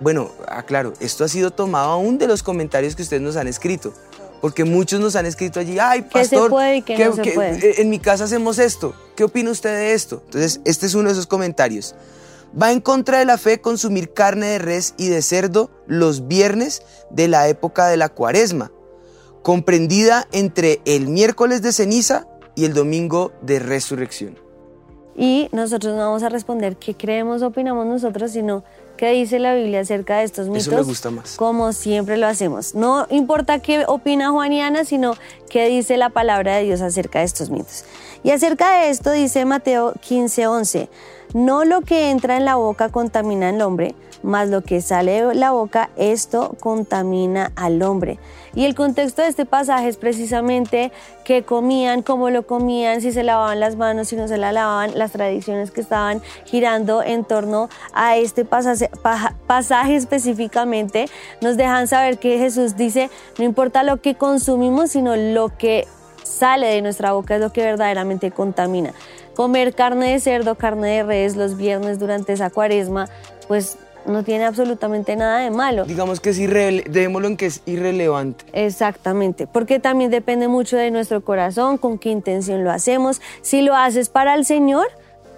Bueno, 0.00 0.32
aclaro, 0.48 0.94
esto 1.00 1.22
ha 1.22 1.28
sido 1.28 1.50
tomado 1.50 1.90
aún 1.90 2.16
de 2.16 2.26
los 2.26 2.42
comentarios 2.42 2.96
que 2.96 3.02
ustedes 3.02 3.20
nos 3.20 3.36
han 3.36 3.46
escrito. 3.46 3.92
Porque 4.40 4.64
muchos 4.64 5.00
nos 5.00 5.16
han 5.16 5.26
escrito 5.26 5.60
allí, 5.60 5.78
ay, 5.78 6.02
pastor, 6.02 6.50
en 6.86 7.90
mi 7.90 7.98
casa 7.98 8.24
hacemos 8.24 8.58
esto. 8.58 8.94
¿Qué 9.14 9.24
opina 9.24 9.50
usted 9.50 9.70
de 9.70 9.92
esto? 9.92 10.22
Entonces, 10.24 10.60
este 10.64 10.86
es 10.86 10.94
uno 10.94 11.08
de 11.08 11.12
esos 11.12 11.26
comentarios. 11.26 11.94
Va 12.60 12.72
en 12.72 12.80
contra 12.80 13.18
de 13.18 13.26
la 13.26 13.36
fe 13.36 13.60
consumir 13.60 14.14
carne 14.14 14.46
de 14.46 14.58
res 14.58 14.94
y 14.96 15.08
de 15.08 15.20
cerdo 15.20 15.70
los 15.86 16.28
viernes 16.28 16.82
de 17.10 17.28
la 17.28 17.48
época 17.48 17.86
de 17.88 17.98
la 17.98 18.08
cuaresma, 18.08 18.72
comprendida 19.42 20.26
entre 20.32 20.80
el 20.86 21.06
miércoles 21.06 21.60
de 21.60 21.72
ceniza 21.72 22.26
y 22.56 22.64
el 22.64 22.72
domingo 22.72 23.30
de 23.42 23.58
resurrección. 23.58 24.38
Y 25.16 25.48
nosotros 25.52 25.94
no 25.94 26.00
vamos 26.00 26.22
a 26.22 26.28
responder 26.28 26.76
qué 26.76 26.94
creemos, 26.94 27.42
opinamos 27.42 27.86
nosotros, 27.86 28.30
sino 28.30 28.64
qué 28.96 29.10
dice 29.10 29.38
la 29.38 29.54
Biblia 29.54 29.80
acerca 29.80 30.18
de 30.18 30.24
estos 30.24 30.48
mitos. 30.48 30.68
Eso 30.68 30.76
me 30.76 30.82
gusta 30.82 31.10
más. 31.10 31.36
Como 31.36 31.72
siempre 31.72 32.16
lo 32.16 32.26
hacemos. 32.26 32.74
No 32.74 33.06
importa 33.10 33.58
qué 33.58 33.84
opina 33.86 34.30
Juaniana, 34.30 34.84
sino 34.84 35.14
qué 35.50 35.68
dice 35.68 35.96
la 35.96 36.10
palabra 36.10 36.56
de 36.56 36.64
Dios 36.64 36.80
acerca 36.80 37.18
de 37.18 37.26
estos 37.26 37.50
mitos. 37.50 37.84
Y 38.22 38.30
acerca 38.30 38.80
de 38.80 38.90
esto 38.90 39.10
dice 39.10 39.44
Mateo 39.44 39.94
15:11, 39.94 40.88
no 41.34 41.64
lo 41.64 41.82
que 41.82 42.10
entra 42.10 42.36
en 42.36 42.44
la 42.44 42.54
boca 42.54 42.88
contamina 42.88 43.48
al 43.48 43.60
hombre, 43.60 43.94
mas 44.22 44.48
lo 44.48 44.62
que 44.62 44.80
sale 44.80 45.22
de 45.22 45.34
la 45.34 45.50
boca, 45.52 45.90
esto 45.96 46.56
contamina 46.60 47.52
al 47.56 47.82
hombre. 47.82 48.18
Y 48.54 48.64
el 48.64 48.74
contexto 48.74 49.22
de 49.22 49.28
este 49.28 49.46
pasaje 49.46 49.88
es 49.88 49.96
precisamente 49.96 50.92
qué 51.24 51.42
comían, 51.42 52.02
cómo 52.02 52.28
lo 52.30 52.46
comían, 52.46 53.00
si 53.00 53.12
se 53.12 53.22
lavaban 53.22 53.60
las 53.60 53.76
manos, 53.76 54.08
si 54.08 54.16
no 54.16 54.28
se 54.28 54.36
la 54.36 54.52
lavaban, 54.52 54.98
las 54.98 55.12
tradiciones 55.12 55.70
que 55.70 55.80
estaban 55.80 56.20
girando 56.44 57.02
en 57.02 57.24
torno 57.24 57.68
a 57.94 58.16
este 58.16 58.44
pasaje, 58.44 58.90
pasaje 59.46 59.96
específicamente, 59.96 61.06
nos 61.40 61.56
dejan 61.56 61.88
saber 61.88 62.18
que 62.18 62.38
Jesús 62.38 62.76
dice, 62.76 63.10
no 63.38 63.44
importa 63.44 63.82
lo 63.82 64.02
que 64.02 64.14
consumimos, 64.14 64.90
sino 64.90 65.16
lo 65.16 65.56
que 65.56 65.86
sale 66.22 66.66
de 66.68 66.82
nuestra 66.82 67.12
boca 67.12 67.36
es 67.36 67.40
lo 67.40 67.52
que 67.52 67.62
verdaderamente 67.62 68.30
contamina. 68.30 68.92
Comer 69.34 69.74
carne 69.74 70.12
de 70.12 70.20
cerdo, 70.20 70.56
carne 70.56 70.88
de 70.88 71.02
res 71.04 71.36
los 71.36 71.56
viernes 71.56 71.98
durante 71.98 72.34
esa 72.34 72.50
cuaresma, 72.50 73.08
pues 73.48 73.78
no 74.06 74.24
tiene 74.24 74.44
absolutamente 74.44 75.16
nada 75.16 75.38
de 75.40 75.50
malo. 75.50 75.84
Digamos 75.84 76.20
que 76.20 76.30
es 76.30 76.38
irrelevante, 76.38 77.26
en 77.26 77.36
que 77.36 77.46
es 77.46 77.62
irrelevante. 77.66 78.44
Exactamente, 78.52 79.46
porque 79.46 79.78
también 79.80 80.10
depende 80.10 80.48
mucho 80.48 80.76
de 80.76 80.90
nuestro 80.90 81.22
corazón, 81.22 81.78
con 81.78 81.98
qué 81.98 82.10
intención 82.10 82.64
lo 82.64 82.70
hacemos. 82.70 83.20
Si 83.42 83.62
lo 83.62 83.74
haces 83.74 84.08
para 84.08 84.34
el 84.34 84.44
Señor, 84.44 84.86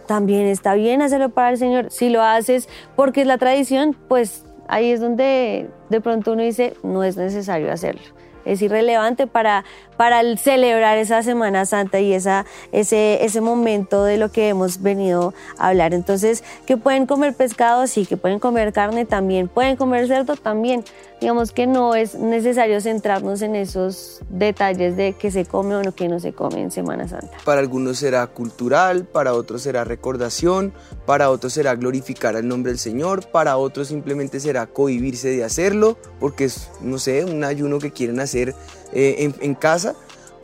también 0.06 0.46
está 0.46 0.74
bien 0.74 1.02
hacerlo 1.02 1.30
para 1.30 1.50
el 1.50 1.58
Señor. 1.58 1.90
Si 1.90 2.08
lo 2.08 2.22
haces 2.22 2.68
porque 2.96 3.22
es 3.22 3.26
la 3.26 3.38
tradición, 3.38 3.96
pues 4.08 4.44
ahí 4.68 4.90
es 4.90 5.00
donde 5.00 5.68
de 5.90 6.00
pronto 6.00 6.32
uno 6.32 6.42
dice, 6.42 6.74
no 6.82 7.04
es 7.04 7.16
necesario 7.16 7.72
hacerlo 7.72 8.02
es 8.44 8.62
irrelevante 8.62 9.26
para, 9.26 9.64
para 9.96 10.22
celebrar 10.36 10.98
esa 10.98 11.22
Semana 11.22 11.66
Santa 11.66 12.00
y 12.00 12.12
esa, 12.12 12.44
ese, 12.72 13.24
ese 13.24 13.40
momento 13.40 14.04
de 14.04 14.16
lo 14.16 14.30
que 14.30 14.48
hemos 14.48 14.82
venido 14.82 15.34
a 15.58 15.68
hablar. 15.68 15.94
Entonces, 15.94 16.44
que 16.66 16.76
pueden 16.76 17.06
comer 17.06 17.34
pescado, 17.34 17.86
sí, 17.86 18.06
que 18.06 18.16
pueden 18.16 18.38
comer 18.38 18.72
carne 18.72 19.04
también, 19.04 19.48
pueden 19.48 19.76
comer 19.76 20.08
cerdo 20.08 20.36
también. 20.36 20.84
Digamos 21.20 21.52
que 21.52 21.66
no 21.66 21.94
es 21.94 22.16
necesario 22.16 22.80
centrarnos 22.80 23.40
en 23.40 23.56
esos 23.56 24.20
detalles 24.28 24.96
de 24.96 25.14
qué 25.14 25.30
se 25.30 25.46
come 25.46 25.74
o 25.74 25.82
no, 25.82 25.92
que 25.92 26.08
no 26.08 26.20
se 26.20 26.32
come 26.32 26.60
en 26.60 26.70
Semana 26.70 27.08
Santa. 27.08 27.38
Para 27.44 27.60
algunos 27.60 27.98
será 27.98 28.26
cultural, 28.26 29.04
para 29.04 29.32
otros 29.32 29.62
será 29.62 29.84
recordación, 29.84 30.74
para 31.06 31.30
otros 31.30 31.54
será 31.54 31.74
glorificar 31.76 32.36
el 32.36 32.46
nombre 32.46 32.72
del 32.72 32.78
Señor, 32.78 33.26
para 33.30 33.56
otros 33.56 33.88
simplemente 33.88 34.40
será 34.40 34.66
cohibirse 34.66 35.28
de 35.28 35.44
hacerlo, 35.44 35.96
porque 36.20 36.44
es, 36.44 36.70
no 36.82 36.98
sé, 36.98 37.24
un 37.24 37.44
ayuno 37.44 37.78
que 37.78 37.90
quieren 37.90 38.20
hacer 38.20 38.54
eh, 38.94 39.32
en, 39.40 39.54
casa. 39.54 39.94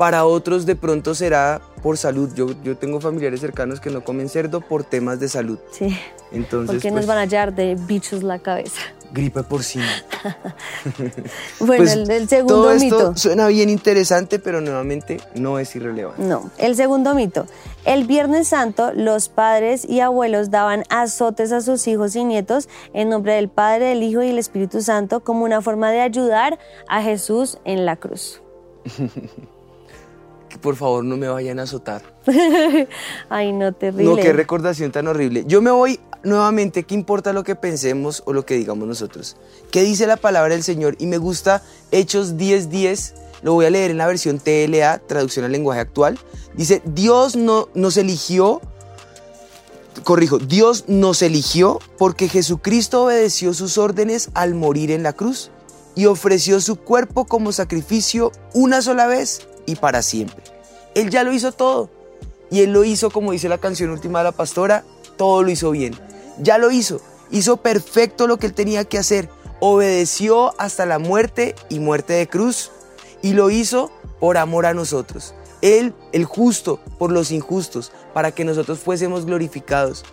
Para 0.00 0.24
otros 0.24 0.64
de 0.64 0.76
pronto 0.76 1.14
será 1.14 1.60
por 1.82 1.98
salud. 1.98 2.30
Yo, 2.34 2.54
yo 2.64 2.74
tengo 2.74 3.02
familiares 3.02 3.40
cercanos 3.40 3.80
que 3.80 3.90
no 3.90 4.02
comen 4.02 4.30
cerdo 4.30 4.62
por 4.62 4.82
temas 4.82 5.20
de 5.20 5.28
salud. 5.28 5.58
Sí. 5.72 5.94
Entonces, 6.32 6.76
porque 6.76 6.90
nos 6.90 7.00
pues 7.00 7.06
van 7.06 7.18
a 7.18 7.20
hallar 7.20 7.54
de 7.54 7.74
bichos 7.74 8.22
la 8.22 8.38
cabeza 8.38 8.80
gripe 9.12 9.42
porcina. 9.42 9.84
bueno, 11.60 11.84
pues, 11.84 11.96
el, 11.96 12.28
segundo 12.30 12.54
todo 12.54 12.70
esto 12.70 13.14
Suena 13.14 13.48
bien 13.48 13.68
interesante, 13.68 14.38
pero 14.38 14.62
nuevamente 14.62 15.20
no 15.34 15.58
es 15.58 15.76
irrelevante. 15.76 16.22
No, 16.22 16.50
el 16.56 16.76
segundo 16.76 17.12
mito. 17.12 17.44
El 17.84 18.06
Viernes 18.06 18.48
Santo, 18.48 18.94
los 18.94 19.28
padres 19.28 19.84
y 19.86 20.00
abuelos 20.00 20.50
daban 20.50 20.84
azotes 20.88 21.52
a 21.52 21.60
sus 21.60 21.86
hijos 21.86 22.16
y 22.16 22.24
nietos 22.24 22.70
en 22.94 23.10
nombre 23.10 23.34
del 23.34 23.50
Padre, 23.50 23.86
del 23.86 24.02
Hijo 24.02 24.22
y 24.22 24.30
el 24.30 24.38
Espíritu 24.38 24.80
Santo 24.80 25.20
como 25.20 25.44
una 25.44 25.60
forma 25.60 25.90
de 25.90 26.00
ayudar 26.00 26.58
a 26.88 27.02
Jesús 27.02 27.58
en 27.66 27.84
la 27.84 27.96
cruz. 27.96 28.40
que 30.50 30.58
por 30.58 30.76
favor 30.76 31.02
no 31.02 31.16
me 31.16 31.28
vayan 31.28 31.58
a 31.58 31.62
azotar. 31.62 32.02
Ay, 33.30 33.52
no, 33.52 33.72
terrible. 33.72 34.04
No, 34.04 34.16
qué 34.16 34.34
recordación 34.34 34.92
tan 34.92 35.08
horrible. 35.08 35.44
Yo 35.46 35.62
me 35.62 35.70
voy 35.70 35.98
nuevamente, 36.22 36.82
¿qué 36.82 36.94
importa 36.94 37.32
lo 37.32 37.44
que 37.44 37.54
pensemos 37.54 38.22
o 38.26 38.34
lo 38.34 38.44
que 38.44 38.56
digamos 38.56 38.86
nosotros? 38.86 39.36
¿Qué 39.70 39.82
dice 39.82 40.06
la 40.06 40.18
palabra 40.18 40.52
del 40.52 40.62
Señor? 40.62 40.96
Y 40.98 41.06
me 41.06 41.16
gusta 41.16 41.62
Hechos 41.92 42.36
10:10, 42.36 43.14
lo 43.42 43.54
voy 43.54 43.64
a 43.64 43.70
leer 43.70 43.90
en 43.90 43.96
la 43.96 44.06
versión 44.06 44.38
TLA, 44.38 44.98
traducción 44.98 45.46
al 45.46 45.52
lenguaje 45.52 45.80
actual. 45.80 46.18
Dice, 46.54 46.82
Dios 46.84 47.36
no, 47.36 47.68
nos 47.74 47.96
eligió, 47.96 48.60
corrijo, 50.04 50.38
Dios 50.38 50.84
nos 50.88 51.22
eligió 51.22 51.78
porque 51.96 52.28
Jesucristo 52.28 53.04
obedeció 53.04 53.54
sus 53.54 53.78
órdenes 53.78 54.30
al 54.34 54.54
morir 54.54 54.90
en 54.90 55.02
la 55.02 55.14
cruz 55.14 55.50
y 55.94 56.06
ofreció 56.06 56.60
su 56.60 56.76
cuerpo 56.76 57.24
como 57.24 57.52
sacrificio 57.52 58.32
una 58.52 58.82
sola 58.82 59.06
vez 59.06 59.46
y 59.70 59.76
para 59.76 60.02
siempre. 60.02 60.42
Él 60.94 61.10
ya 61.10 61.22
lo 61.22 61.32
hizo 61.32 61.52
todo. 61.52 61.88
Y 62.50 62.62
Él 62.62 62.72
lo 62.72 62.84
hizo, 62.84 63.10
como 63.10 63.32
dice 63.32 63.48
la 63.48 63.58
canción 63.58 63.90
última 63.90 64.18
de 64.18 64.24
la 64.24 64.32
pastora, 64.32 64.84
todo 65.16 65.42
lo 65.42 65.50
hizo 65.50 65.70
bien. 65.70 65.98
Ya 66.38 66.58
lo 66.58 66.70
hizo. 66.70 67.00
Hizo 67.30 67.58
perfecto 67.58 68.26
lo 68.26 68.38
que 68.38 68.46
Él 68.46 68.54
tenía 68.54 68.84
que 68.84 68.98
hacer. 68.98 69.28
Obedeció 69.60 70.54
hasta 70.58 70.86
la 70.86 70.98
muerte 70.98 71.54
y 71.68 71.78
muerte 71.78 72.14
de 72.14 72.28
cruz. 72.28 72.72
Y 73.22 73.34
lo 73.34 73.50
hizo 73.50 73.92
por 74.18 74.36
amor 74.36 74.66
a 74.66 74.74
nosotros. 74.74 75.34
Él, 75.62 75.94
el 76.12 76.24
justo, 76.24 76.80
por 76.98 77.12
los 77.12 77.30
injustos, 77.30 77.92
para 78.12 78.32
que 78.32 78.44
nosotros 78.44 78.80
fuésemos 78.80 79.26
glorificados. 79.26 80.04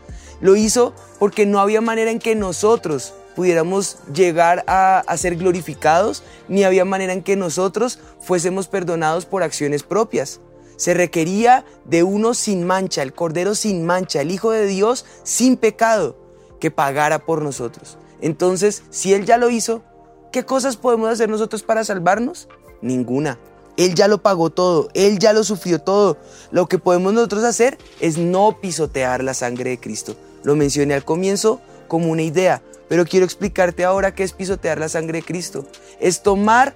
Lo 0.42 0.56
hizo 0.56 0.94
porque 1.18 1.46
no 1.46 1.60
había 1.60 1.82
manera 1.82 2.12
en 2.12 2.20
que 2.20 2.36
nosotros 2.36 3.14
pudiéramos 3.38 4.00
llegar 4.12 4.64
a, 4.66 5.04
ser 5.16 5.36
glorificados, 5.36 6.24
ni 6.48 6.64
había 6.64 6.86
manera 6.86 7.14
en 7.14 7.22
que 7.22 7.36
nosotros 7.36 8.00
fuésemos 8.20 8.68
perdonados 8.68 9.28
por 9.28 9.44
acciones 9.44 9.84
propias. 9.84 10.40
Se 10.76 10.96
requería 10.96 11.64
de 11.86 12.02
uno 12.02 12.34
sin 12.34 12.66
mancha, 12.66 13.04
el 13.04 13.14
Cordero 13.14 13.54
sin 13.54 13.86
mancha, 13.86 14.22
el 14.22 14.32
Hijo 14.32 14.50
de 14.50 14.66
Dios 14.66 15.06
sin 15.22 15.56
pecado, 15.56 16.18
que 16.60 16.72
pagara 16.72 17.28
por 17.28 17.44
nosotros. 17.44 18.00
Entonces, 18.22 18.82
si 18.90 19.14
Él 19.14 19.28
ya 19.28 19.38
lo 19.38 19.52
hizo, 19.52 19.84
¿qué 20.32 20.44
cosas 20.44 20.76
podemos 20.76 21.08
hacer 21.08 21.30
nosotros 21.30 21.62
para 21.62 21.84
salvarnos? 21.84 22.48
Ninguna. 22.82 23.38
Él 23.78 23.94
ya 23.94 24.08
lo 24.08 24.24
pagó 24.24 24.50
todo, 24.50 24.90
Él 24.96 25.20
ya 25.20 25.32
lo 25.32 25.44
sufrió 25.44 25.78
todo. 25.78 26.18
Lo 26.50 26.66
que 26.66 26.80
podemos 26.80 27.14
nosotros 27.14 27.44
hacer 27.44 27.78
es 28.00 28.18
no 28.18 28.58
pisotear 28.60 29.24
la 29.24 29.36
sangre 29.36 29.70
de 29.70 29.80
Cristo. 29.80 30.16
Lo 30.42 30.56
mencioné 30.56 30.96
al 30.96 31.06
comienzo 31.06 31.62
como 31.88 32.10
una 32.10 32.24
idea, 32.24 32.64
pero 32.88 33.06
quiero 33.06 33.26
explicarte 33.26 33.84
ahora 33.84 34.14
qué 34.14 34.24
es 34.24 34.34
pisotear 34.34 34.80
la 34.80 34.90
sangre 34.90 35.20
de 35.20 35.26
Cristo. 35.26 35.66
Es 36.00 36.24
tomar 36.24 36.76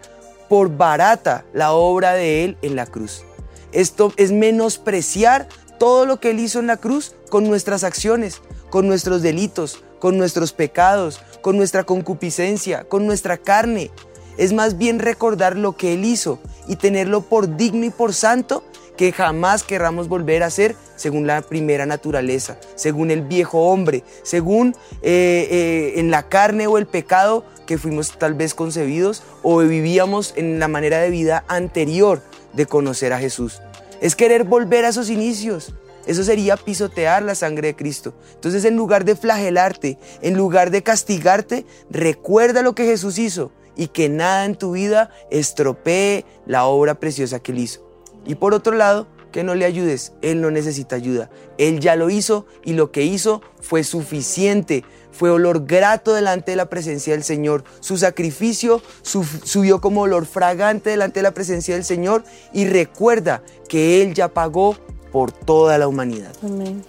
por 0.50 0.76
barata 0.76 1.46
la 1.54 1.72
obra 1.72 2.14
de 2.14 2.44
Él 2.44 2.58
en 2.62 2.76
la 2.76 2.86
cruz. 2.86 3.24
Esto 3.72 4.12
es 4.18 4.32
menospreciar 4.32 5.48
todo 5.80 6.06
lo 6.06 6.20
que 6.20 6.32
Él 6.32 6.40
hizo 6.40 6.60
en 6.60 6.68
la 6.68 6.78
cruz 6.78 7.16
con 7.30 7.48
nuestras 7.48 7.84
acciones, 7.84 8.42
con 8.70 8.88
nuestros 8.88 9.22
delitos, 9.22 9.84
con 10.00 10.18
nuestros 10.18 10.52
pecados, 10.52 11.22
con 11.42 11.58
nuestra 11.58 11.84
concupiscencia, 11.84 12.84
con 12.84 13.08
nuestra 13.08 13.38
carne. 13.38 13.92
Es 14.38 14.54
más 14.54 14.78
bien 14.78 15.00
recordar 15.00 15.58
lo 15.58 15.78
que 15.78 15.94
Él 15.94 16.06
hizo 16.06 16.40
y 16.68 16.76
tenerlo 16.76 17.22
por 17.22 17.56
digno 17.56 17.86
y 17.86 17.90
por 17.90 18.14
santo 18.14 18.64
que 18.98 19.12
jamás 19.12 19.64
querramos 19.64 20.08
volver 20.08 20.44
a 20.44 20.50
ser 20.50 20.76
según 20.96 21.26
la 21.26 21.42
primera 21.42 21.86
naturaleza, 21.86 22.58
según 22.76 23.12
el 23.12 23.22
viejo 23.22 23.72
hombre, 23.72 24.04
según 24.24 24.76
eh, 25.02 25.48
eh, 25.50 25.94
en 26.00 26.12
la 26.12 26.30
carne 26.30 26.68
o 26.68 26.78
el 26.78 26.86
pecado 26.86 27.44
que 27.66 27.78
fuimos 27.78 28.18
tal 28.18 28.34
vez 28.34 28.54
concebidos 28.54 29.24
o 29.44 29.60
vivíamos 29.60 30.34
en 30.36 30.60
la 30.60 30.68
manera 30.68 31.00
de 31.00 31.10
vida 31.10 31.44
anterior 31.48 32.22
de 32.54 32.66
conocer 32.66 33.14
a 33.14 33.20
Jesús. 33.20 33.62
Es 34.02 34.16
querer 34.16 34.44
volver 34.44 34.86
a 34.86 34.90
esos 34.90 35.10
inicios. 35.10 35.74
Eso 36.06 36.24
sería 36.24 36.58
pisotear 36.58 37.22
la 37.22 37.36
sangre 37.36 37.70
de 37.70 37.76
Cristo. 37.76 38.14
Entonces 38.34 38.66
en 38.66 38.76
lugar 38.76 39.06
de 39.06 39.16
flagelarte, 39.16 40.00
en 40.22 40.36
lugar 40.36 40.72
de 40.72 40.84
castigarte, 40.84 41.66
recuerda 41.90 42.62
lo 42.62 42.74
que 42.74 42.86
Jesús 42.86 43.20
hizo 43.20 43.52
y 43.76 43.88
que 43.88 44.10
nada 44.10 44.46
en 44.46 44.56
tu 44.56 44.72
vida 44.72 45.12
estropee 45.30 46.26
la 46.46 46.66
obra 46.66 46.96
preciosa 46.96 47.40
que 47.40 47.52
Él 47.52 47.60
hizo. 47.60 47.91
Y 48.26 48.36
por 48.36 48.54
otro 48.54 48.76
lado, 48.76 49.08
que 49.32 49.44
no 49.44 49.56
le 49.56 49.66
ayudes, 49.66 50.14
Él 50.22 50.42
no 50.42 50.52
necesita 50.52 50.96
ayuda. 50.96 51.30
Él 51.58 51.80
ya 51.80 51.96
lo 51.96 52.10
hizo 52.10 52.46
y 52.64 52.74
lo 52.74 52.92
que 52.92 53.04
hizo 53.04 53.42
fue 53.62 53.84
suficiente, 53.84 54.84
fue 55.12 55.30
olor 55.30 55.66
grato 55.66 56.14
delante 56.14 56.52
de 56.52 56.58
la 56.58 56.70
presencia 56.70 57.14
del 57.14 57.24
Señor. 57.24 57.64
Su 57.80 57.98
sacrificio 57.98 58.82
subió 59.04 59.82
como 59.82 60.02
olor 60.02 60.26
fragante 60.26 60.92
delante 60.92 61.20
de 61.20 61.24
la 61.24 61.34
presencia 61.34 61.76
del 61.76 61.86
Señor 61.86 62.24
y 62.54 62.66
recuerda 62.66 63.42
que 63.68 64.02
Él 64.02 64.14
ya 64.14 64.28
pagó 64.28 64.76
por 65.12 65.32
toda 65.32 65.78
la 65.78 65.88
humanidad. 65.88 66.34
Amén. 66.44 66.84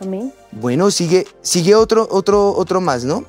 Amén. 0.00 0.32
Bueno, 0.52 0.90
sigue, 0.90 1.26
sigue 1.42 1.74
otro, 1.74 2.08
otro, 2.10 2.54
otro 2.54 2.80
más, 2.80 3.04
¿no? 3.04 3.24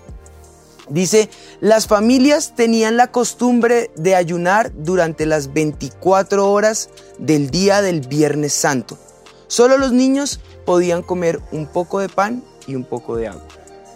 Dice, 0.90 1.30
las 1.62 1.88
familias 1.88 2.54
tenían 2.56 2.98
la 2.98 3.08
costumbre 3.08 3.90
de 3.96 4.16
ayunar 4.16 4.72
durante 4.76 5.26
las 5.26 5.54
24 5.54 6.52
horas 6.52 6.90
del 7.18 7.50
día 7.50 7.82
del 7.82 8.02
Viernes 8.02 8.54
Santo. 8.54 8.98
Solo 9.48 9.78
los 9.78 9.92
niños 9.92 10.40
podían 10.66 11.02
comer 11.02 11.40
un 11.52 11.68
poco 11.68 12.00
de 12.00 12.10
pan 12.10 12.44
y 12.68 12.76
un 12.76 12.84
poco 12.84 13.16
de 13.16 13.28
agua. 13.28 13.48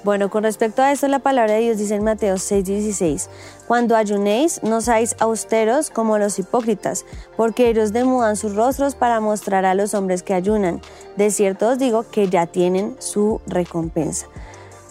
Bueno, 0.03 0.29
con 0.29 0.43
respecto 0.43 0.81
a 0.81 0.91
esto, 0.91 1.07
la 1.09 1.19
palabra 1.19 1.55
de 1.55 1.61
Dios 1.61 1.77
dice 1.77 1.95
en 1.95 2.03
Mateo 2.03 2.35
6:16, 2.35 3.27
cuando 3.67 3.95
ayunéis, 3.95 4.61
no 4.63 4.79
seáis 4.79 5.15
austeros 5.19 5.89
como 5.89 6.17
los 6.17 6.39
hipócritas, 6.39 7.03
porque 7.35 7.67
ellos 7.67 7.91
demudan 7.91 8.37
sus 8.37 8.55
rostros 8.55 8.95
para 8.95 9.19
mostrar 9.19 9.65
a 9.65 9.73
los 9.73 9.93
hombres 9.93 10.23
que 10.23 10.33
ayunan. 10.33 10.81
De 11.17 11.29
cierto 11.31 11.69
os 11.69 11.79
digo 11.79 12.05
que 12.09 12.29
ya 12.29 12.45
tienen 12.45 12.95
su 12.99 13.41
recompensa. 13.47 14.27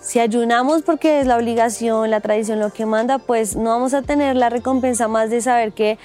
Si 0.06 0.20
ayunamos 0.20 0.82
porque 0.82 1.18
es 1.18 1.26
la 1.26 1.36
obligación, 1.36 2.12
la 2.12 2.20
tradición 2.20 2.60
lo 2.60 2.70
que 2.70 2.86
manda, 2.86 3.18
pues 3.18 3.56
no 3.56 3.70
vamos 3.70 3.92
a 3.92 4.02
tener 4.02 4.36
la 4.36 4.48
recompensa 4.48 5.08
más 5.08 5.30
de 5.30 5.40
saber 5.40 5.72
que 5.72 5.98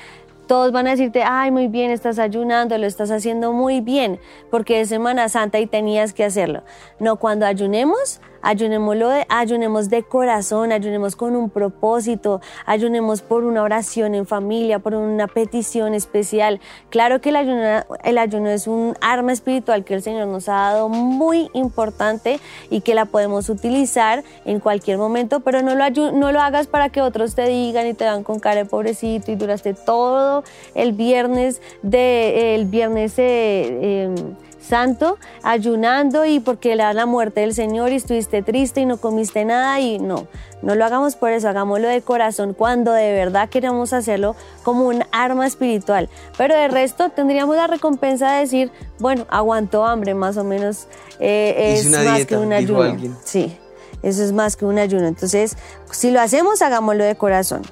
todos 0.47 0.71
van 0.71 0.87
a 0.87 0.89
decirte, 0.89 1.21
ay, 1.21 1.51
muy 1.51 1.67
bien, 1.67 1.91
estás 1.91 2.17
ayunando, 2.17 2.75
lo 2.79 2.87
estás 2.87 3.11
haciendo 3.11 3.53
muy 3.53 3.79
bien, 3.79 4.19
porque 4.49 4.81
es 4.81 4.89
Semana 4.89 5.29
Santa 5.29 5.59
y 5.59 5.67
tenías 5.67 6.13
que 6.13 6.23
hacerlo. 6.23 6.63
No, 6.99 7.17
cuando 7.17 7.45
ayunemos, 7.45 8.21
ayunémoslo 8.41 9.09
de, 9.09 9.25
ayunemos 9.29 9.89
de 9.89 10.03
corazón, 10.03 10.71
ayunemos 10.71 11.15
con 11.15 11.35
un 11.35 11.49
propósito, 11.49 12.41
ayunemos 12.65 13.21
por 13.21 13.43
una 13.43 13.63
oración 13.63 14.15
en 14.15 14.25
familia, 14.25 14.79
por 14.79 14.95
una 14.95 15.27
petición 15.27 15.93
especial. 15.93 16.59
Claro 16.89 17.21
que 17.21 17.29
el 17.29 18.17
ayuno, 18.17 18.49
es 18.49 18.67
un 18.67 18.95
arma 19.01 19.31
espiritual 19.31 19.83
que 19.83 19.93
el 19.93 20.01
Señor 20.01 20.27
nos 20.27 20.49
ha 20.49 20.53
dado 20.53 20.89
muy 20.89 21.49
importante 21.53 22.39
y 22.69 22.81
que 22.81 22.95
la 22.95 23.05
podemos 23.05 23.49
utilizar 23.49 24.23
en 24.45 24.59
cualquier 24.59 24.97
momento, 24.97 25.41
pero 25.41 25.61
no 25.61 25.75
lo, 25.75 26.11
no 26.11 26.31
lo 26.31 26.41
hagas 26.41 26.67
para 26.67 26.89
que 26.89 27.01
otros 27.01 27.35
te 27.35 27.47
digan 27.47 27.87
y 27.87 27.93
te 27.93 28.03
dan 28.03 28.23
con 28.23 28.39
cara 28.39 28.63
de 28.63 28.65
pobrecito 28.65 29.31
y 29.31 29.35
duraste 29.35 29.73
todo 29.73 30.43
el 30.75 30.93
viernes 30.93 31.61
de 31.81 32.55
el 32.55 32.65
viernes 32.65 33.17
eh, 33.17 34.05
em, 34.05 34.35
santo, 34.61 35.17
ayunando 35.43 36.25
y 36.25 36.39
porque 36.39 36.71
era 36.73 36.93
la 36.93 37.05
muerte 37.05 37.41
del 37.41 37.53
Señor 37.53 37.91
y 37.91 37.95
estuviste 37.95 38.41
triste 38.41 38.81
y 38.81 38.85
no 38.85 38.97
comiste 38.97 39.43
nada 39.43 39.79
y 39.79 39.99
no, 39.99 40.27
no 40.61 40.75
lo 40.75 40.85
hagamos 40.85 41.15
por 41.15 41.31
eso, 41.31 41.49
hagámoslo 41.49 41.87
de 41.87 42.01
corazón 42.01 42.53
cuando 42.53 42.93
de 42.93 43.11
verdad 43.13 43.49
queremos 43.49 43.93
hacerlo 43.93 44.35
como 44.63 44.87
un 44.87 45.03
arma 45.11 45.47
espiritual. 45.47 46.09
Pero 46.37 46.55
de 46.55 46.67
resto 46.67 47.09
tendríamos 47.09 47.55
la 47.55 47.67
recompensa 47.67 48.31
de 48.33 48.41
decir, 48.41 48.71
bueno, 48.99 49.25
aguantó 49.29 49.85
hambre, 49.85 50.13
más 50.13 50.37
o 50.37 50.43
menos 50.43 50.87
eh, 51.19 51.75
es 51.77 51.89
más 51.89 52.25
que 52.25 52.37
un 52.37 52.53
ayuno. 52.53 53.17
Sí, 53.23 53.57
eso 54.03 54.23
es 54.23 54.31
más 54.31 54.55
que 54.55 54.65
un 54.65 54.77
ayuno. 54.77 55.07
Entonces, 55.07 55.57
si 55.91 56.11
lo 56.11 56.21
hacemos, 56.21 56.61
hagámoslo 56.61 57.03
de 57.03 57.15
corazón. 57.15 57.63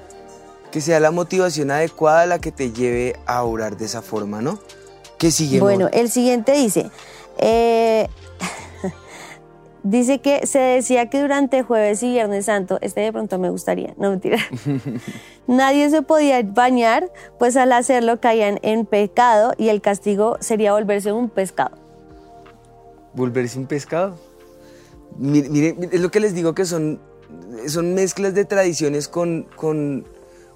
Que 0.70 0.80
sea 0.80 1.00
la 1.00 1.10
motivación 1.10 1.70
adecuada 1.70 2.26
la 2.26 2.38
que 2.38 2.52
te 2.52 2.72
lleve 2.72 3.16
a 3.26 3.42
orar 3.42 3.76
de 3.76 3.86
esa 3.86 4.02
forma, 4.02 4.40
¿no? 4.40 4.60
¿Qué 5.20 5.30
sigue? 5.30 5.60
Bueno, 5.60 5.90
el 5.92 6.10
siguiente 6.10 6.52
dice, 6.52 6.90
eh, 7.36 8.08
dice 9.82 10.22
que 10.22 10.46
se 10.46 10.58
decía 10.58 11.10
que 11.10 11.20
durante 11.20 11.62
jueves 11.62 12.02
y 12.02 12.12
viernes 12.12 12.46
santo, 12.46 12.78
este 12.80 13.02
de 13.02 13.12
pronto 13.12 13.38
me 13.38 13.50
gustaría, 13.50 13.92
no 13.98 14.08
mentira, 14.08 14.38
nadie 15.46 15.90
se 15.90 16.00
podía 16.00 16.42
bañar, 16.42 17.12
pues 17.38 17.58
al 17.58 17.72
hacerlo 17.72 18.18
caían 18.18 18.60
en 18.62 18.86
pecado 18.86 19.52
y 19.58 19.68
el 19.68 19.82
castigo 19.82 20.38
sería 20.40 20.72
volverse 20.72 21.12
un 21.12 21.28
pescado. 21.28 21.76
¿Volverse 23.12 23.58
un 23.58 23.66
pescado? 23.66 24.16
Miren, 25.18 25.90
es 25.92 26.00
lo 26.00 26.10
que 26.10 26.20
les 26.20 26.34
digo 26.34 26.54
que 26.54 26.64
son, 26.64 26.98
son 27.66 27.92
mezclas 27.92 28.32
de 28.32 28.46
tradiciones 28.46 29.06
con, 29.06 29.46
con, 29.54 30.06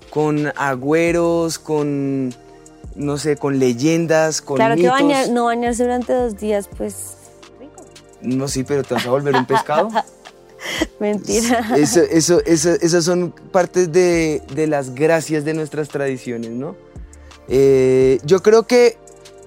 con 0.08 0.50
agüeros, 0.56 1.58
con 1.58 2.34
no 2.94 3.18
sé, 3.18 3.36
con 3.36 3.58
leyendas, 3.58 4.40
con 4.40 4.56
Claro 4.56 4.76
que 4.76 5.28
no 5.30 5.44
bañarse 5.44 5.82
durante 5.82 6.12
dos 6.12 6.36
días, 6.36 6.68
pues 6.76 7.16
rico. 7.58 7.84
No, 8.22 8.48
sí, 8.48 8.64
pero 8.64 8.82
te 8.82 8.94
vas 8.94 9.06
a 9.06 9.10
volver 9.10 9.34
un 9.34 9.46
pescado. 9.46 9.88
Mentira. 10.98 11.76
Eso, 11.76 12.00
eso, 12.00 12.40
eso, 12.46 12.70
esas 12.70 13.04
son 13.04 13.34
partes 13.52 13.92
de, 13.92 14.42
de, 14.54 14.66
las 14.66 14.94
gracias 14.94 15.44
de 15.44 15.52
nuestras 15.52 15.88
tradiciones, 15.88 16.50
¿no? 16.50 16.76
Eh, 17.48 18.18
yo 18.24 18.42
creo 18.42 18.66
que 18.66 18.96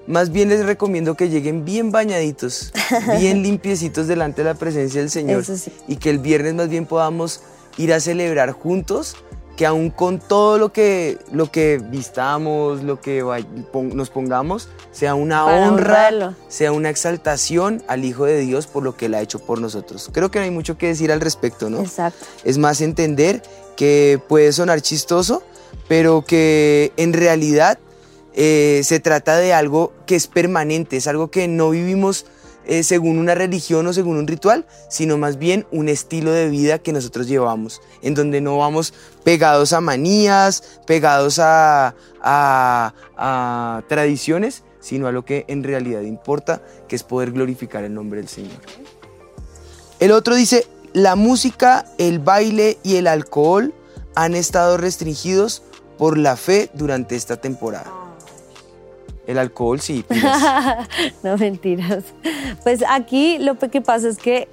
más 0.06 0.30
bien 0.30 0.48
les 0.48 0.64
recomiendo 0.64 1.16
que 1.16 1.28
lleguen 1.28 1.64
bien 1.64 1.90
bañaditos, 1.90 2.72
bien 3.18 3.42
limpiecitos 3.42 4.06
delante 4.06 4.42
de 4.42 4.48
la 4.48 4.54
presencia 4.54 5.00
del 5.00 5.10
Señor. 5.10 5.44
Sí. 5.44 5.72
Y 5.88 5.96
que 5.96 6.10
el 6.10 6.18
viernes 6.18 6.54
más 6.54 6.68
bien 6.68 6.86
podamos 6.86 7.42
ir 7.76 7.92
a 7.92 8.00
celebrar 8.00 8.52
juntos 8.52 9.16
que 9.58 9.66
aún 9.66 9.90
con 9.90 10.20
todo 10.20 10.56
lo 10.56 10.72
que, 10.72 11.18
lo 11.32 11.50
que 11.50 11.82
vistamos, 11.82 12.84
lo 12.84 13.00
que 13.00 13.24
nos 13.72 14.08
pongamos, 14.08 14.68
sea 14.92 15.16
una 15.16 15.44
honra, 15.46 16.36
sea 16.46 16.70
una 16.70 16.90
exaltación 16.90 17.82
al 17.88 18.04
Hijo 18.04 18.24
de 18.24 18.38
Dios 18.38 18.68
por 18.68 18.84
lo 18.84 18.96
que 18.96 19.06
Él 19.06 19.14
ha 19.14 19.20
hecho 19.20 19.40
por 19.40 19.60
nosotros. 19.60 20.10
Creo 20.12 20.30
que 20.30 20.38
no 20.38 20.44
hay 20.44 20.52
mucho 20.52 20.78
que 20.78 20.86
decir 20.86 21.10
al 21.10 21.20
respecto, 21.20 21.70
¿no? 21.70 21.80
Exacto. 21.80 22.24
Es 22.44 22.56
más 22.56 22.80
entender 22.80 23.42
que 23.76 24.20
puede 24.28 24.52
sonar 24.52 24.80
chistoso, 24.80 25.42
pero 25.88 26.24
que 26.24 26.92
en 26.96 27.12
realidad 27.12 27.80
eh, 28.34 28.82
se 28.84 29.00
trata 29.00 29.38
de 29.38 29.54
algo 29.54 29.92
que 30.06 30.14
es 30.14 30.28
permanente, 30.28 30.98
es 30.98 31.08
algo 31.08 31.32
que 31.32 31.48
no 31.48 31.70
vivimos 31.70 32.26
eh, 32.68 32.82
según 32.82 33.18
una 33.18 33.34
religión 33.34 33.86
o 33.86 33.92
según 33.92 34.18
un 34.18 34.26
ritual, 34.26 34.66
sino 34.88 35.18
más 35.18 35.38
bien 35.38 35.66
un 35.72 35.88
estilo 35.88 36.30
de 36.30 36.48
vida 36.48 36.78
que 36.78 36.92
nosotros 36.92 37.26
llevamos, 37.26 37.80
en 38.02 38.14
donde 38.14 38.40
no 38.40 38.58
vamos 38.58 38.94
pegados 39.24 39.72
a 39.72 39.80
manías, 39.80 40.80
pegados 40.86 41.38
a, 41.40 41.94
a 42.22 43.82
tradiciones, 43.88 44.62
sino 44.80 45.06
a 45.06 45.12
lo 45.12 45.24
que 45.24 45.44
en 45.48 45.64
realidad 45.64 46.02
importa, 46.02 46.62
que 46.86 46.94
es 46.94 47.02
poder 47.02 47.32
glorificar 47.32 47.84
el 47.84 47.94
nombre 47.94 48.20
del 48.20 48.28
Señor. 48.28 48.60
El 49.98 50.12
otro 50.12 50.36
dice, 50.36 50.66
la 50.92 51.16
música, 51.16 51.86
el 51.98 52.18
baile 52.18 52.78
y 52.82 52.96
el 52.96 53.06
alcohol 53.06 53.74
han 54.14 54.34
estado 54.34 54.76
restringidos 54.76 55.62
por 55.96 56.18
la 56.18 56.36
fe 56.36 56.70
durante 56.74 57.16
esta 57.16 57.36
temporada. 57.38 57.97
El 59.28 59.36
alcohol 59.36 59.78
sí. 59.78 60.06
no 61.22 61.36
mentiras. 61.36 62.02
Pues 62.62 62.82
aquí 62.88 63.36
lo 63.38 63.58
que 63.58 63.82
pasa 63.82 64.08
es 64.08 64.16
que, 64.16 64.48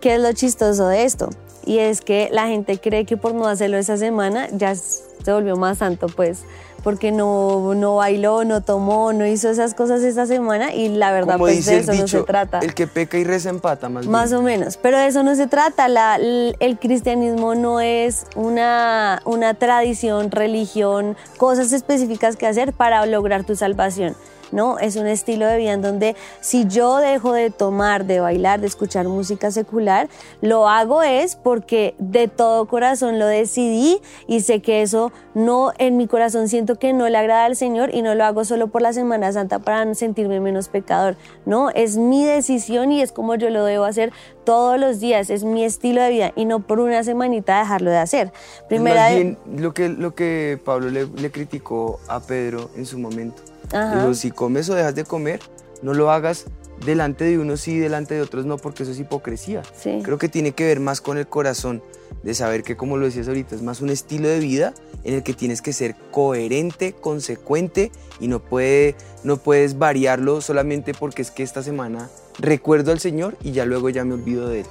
¿qué 0.00 0.16
es 0.16 0.20
lo 0.20 0.32
chistoso 0.32 0.88
de 0.88 1.04
esto? 1.04 1.30
Y 1.70 1.78
es 1.78 2.00
que 2.00 2.28
la 2.32 2.48
gente 2.48 2.80
cree 2.80 3.04
que 3.04 3.16
por 3.16 3.32
no 3.32 3.46
hacerlo 3.46 3.76
esa 3.76 3.96
semana 3.96 4.48
ya 4.50 4.74
se 4.74 5.32
volvió 5.32 5.54
más 5.54 5.78
santo, 5.78 6.08
pues 6.08 6.42
porque 6.82 7.12
no, 7.12 7.74
no 7.76 7.94
bailó, 7.94 8.42
no 8.44 8.60
tomó, 8.60 9.12
no 9.12 9.24
hizo 9.24 9.48
esas 9.50 9.74
cosas 9.74 10.02
esta 10.02 10.26
semana 10.26 10.74
y 10.74 10.88
la 10.88 11.12
verdad 11.12 11.38
pues 11.38 11.64
de 11.66 11.78
eso 11.78 11.94
no 11.94 12.08
se 12.08 12.22
trata. 12.24 12.58
El 12.58 12.74
que 12.74 12.88
peca 12.88 13.18
y 13.18 13.22
reza 13.24 13.50
empata 13.50 13.88
más 13.88 14.04
Más 14.08 14.32
o 14.32 14.42
menos, 14.42 14.78
pero 14.78 14.98
de 14.98 15.06
eso 15.06 15.22
no 15.22 15.36
se 15.36 15.46
trata. 15.46 15.86
La, 15.86 16.16
el 16.16 16.78
cristianismo 16.80 17.54
no 17.54 17.80
es 17.80 18.26
una, 18.34 19.22
una 19.24 19.54
tradición, 19.54 20.32
religión, 20.32 21.16
cosas 21.36 21.70
específicas 21.70 22.34
que 22.34 22.48
hacer 22.48 22.72
para 22.72 23.06
lograr 23.06 23.44
tu 23.44 23.54
salvación. 23.54 24.16
¿No? 24.52 24.78
Es 24.78 24.96
un 24.96 25.06
estilo 25.06 25.46
de 25.46 25.56
vida 25.58 25.72
en 25.72 25.82
donde 25.82 26.16
si 26.40 26.66
yo 26.66 26.98
dejo 26.98 27.32
de 27.32 27.50
tomar, 27.50 28.04
de 28.04 28.20
bailar, 28.20 28.60
de 28.60 28.66
escuchar 28.66 29.08
música 29.08 29.50
secular, 29.50 30.08
lo 30.40 30.68
hago 30.68 31.02
es 31.02 31.36
porque 31.36 31.94
de 31.98 32.28
todo 32.28 32.66
corazón 32.66 33.18
lo 33.18 33.26
decidí 33.26 34.00
y 34.26 34.40
sé 34.40 34.60
que 34.60 34.82
eso 34.82 35.12
no, 35.34 35.72
en 35.78 35.96
mi 35.96 36.06
corazón 36.06 36.48
siento 36.48 36.76
que 36.76 36.92
no 36.92 37.08
le 37.08 37.18
agrada 37.18 37.44
al 37.44 37.56
Señor 37.56 37.94
y 37.94 38.02
no 38.02 38.14
lo 38.14 38.24
hago 38.24 38.44
solo 38.44 38.68
por 38.68 38.82
la 38.82 38.92
Semana 38.92 39.32
Santa 39.32 39.58
para 39.58 39.94
sentirme 39.94 40.40
menos 40.40 40.68
pecador, 40.68 41.16
¿no? 41.46 41.70
Es 41.70 41.96
mi 41.96 42.24
decisión 42.24 42.92
y 42.92 43.02
es 43.02 43.12
como 43.12 43.34
yo 43.34 43.50
lo 43.50 43.64
debo 43.64 43.84
hacer 43.84 44.12
todos 44.44 44.78
los 44.78 45.00
días, 45.00 45.30
es 45.30 45.44
mi 45.44 45.64
estilo 45.64 46.02
de 46.02 46.10
vida 46.10 46.32
y 46.34 46.44
no 46.44 46.60
por 46.60 46.80
una 46.80 47.04
semanita 47.04 47.58
dejarlo 47.58 47.90
de 47.90 47.98
hacer. 47.98 48.32
Primera 48.68 49.10
lo 49.56 49.72
que, 49.74 49.88
lo 49.88 50.14
que 50.14 50.58
Pablo 50.64 50.90
le, 50.90 51.06
le 51.06 51.30
criticó 51.30 52.00
a 52.08 52.20
Pedro 52.20 52.70
en 52.76 52.86
su 52.86 52.98
momento 52.98 53.49
Digo, 53.72 54.14
si 54.14 54.30
comes 54.30 54.68
o 54.68 54.74
dejas 54.74 54.94
de 54.94 55.04
comer, 55.04 55.40
no 55.82 55.94
lo 55.94 56.10
hagas 56.10 56.46
delante 56.84 57.24
de 57.24 57.38
unos 57.38 57.60
sí, 57.60 57.78
delante 57.78 58.14
de 58.14 58.22
otros 58.22 58.46
no, 58.46 58.56
porque 58.56 58.82
eso 58.82 58.92
es 58.92 58.98
hipocresía. 58.98 59.62
Creo 60.02 60.18
que 60.18 60.28
tiene 60.28 60.52
que 60.52 60.64
ver 60.64 60.80
más 60.80 61.00
con 61.00 61.18
el 61.18 61.26
corazón, 61.26 61.82
de 62.22 62.34
saber 62.34 62.62
que, 62.62 62.76
como 62.76 62.96
lo 62.96 63.06
decías 63.06 63.28
ahorita, 63.28 63.54
es 63.54 63.62
más 63.62 63.80
un 63.80 63.90
estilo 63.90 64.28
de 64.28 64.40
vida 64.40 64.74
en 65.04 65.14
el 65.14 65.22
que 65.22 65.32
tienes 65.32 65.62
que 65.62 65.72
ser 65.72 65.96
coherente, 66.10 66.92
consecuente 66.92 67.90
y 68.18 68.28
no, 68.28 68.40
puede, 68.40 68.94
no 69.24 69.38
puedes 69.38 69.78
variarlo 69.78 70.40
solamente 70.40 70.92
porque 70.92 71.22
es 71.22 71.30
que 71.30 71.42
esta 71.42 71.62
semana 71.62 72.10
recuerdo 72.38 72.92
al 72.92 73.00
Señor 73.00 73.36
y 73.42 73.52
ya 73.52 73.64
luego 73.64 73.88
ya 73.88 74.04
me 74.04 74.14
olvido 74.14 74.48
de 74.48 74.60
Él. 74.60 74.66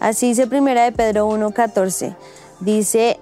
Así 0.00 0.28
dice 0.28 0.46
primera 0.46 0.84
de 0.84 0.92
Pedro 0.92 1.28
1.14. 1.30 2.16
Dice, 2.60 3.18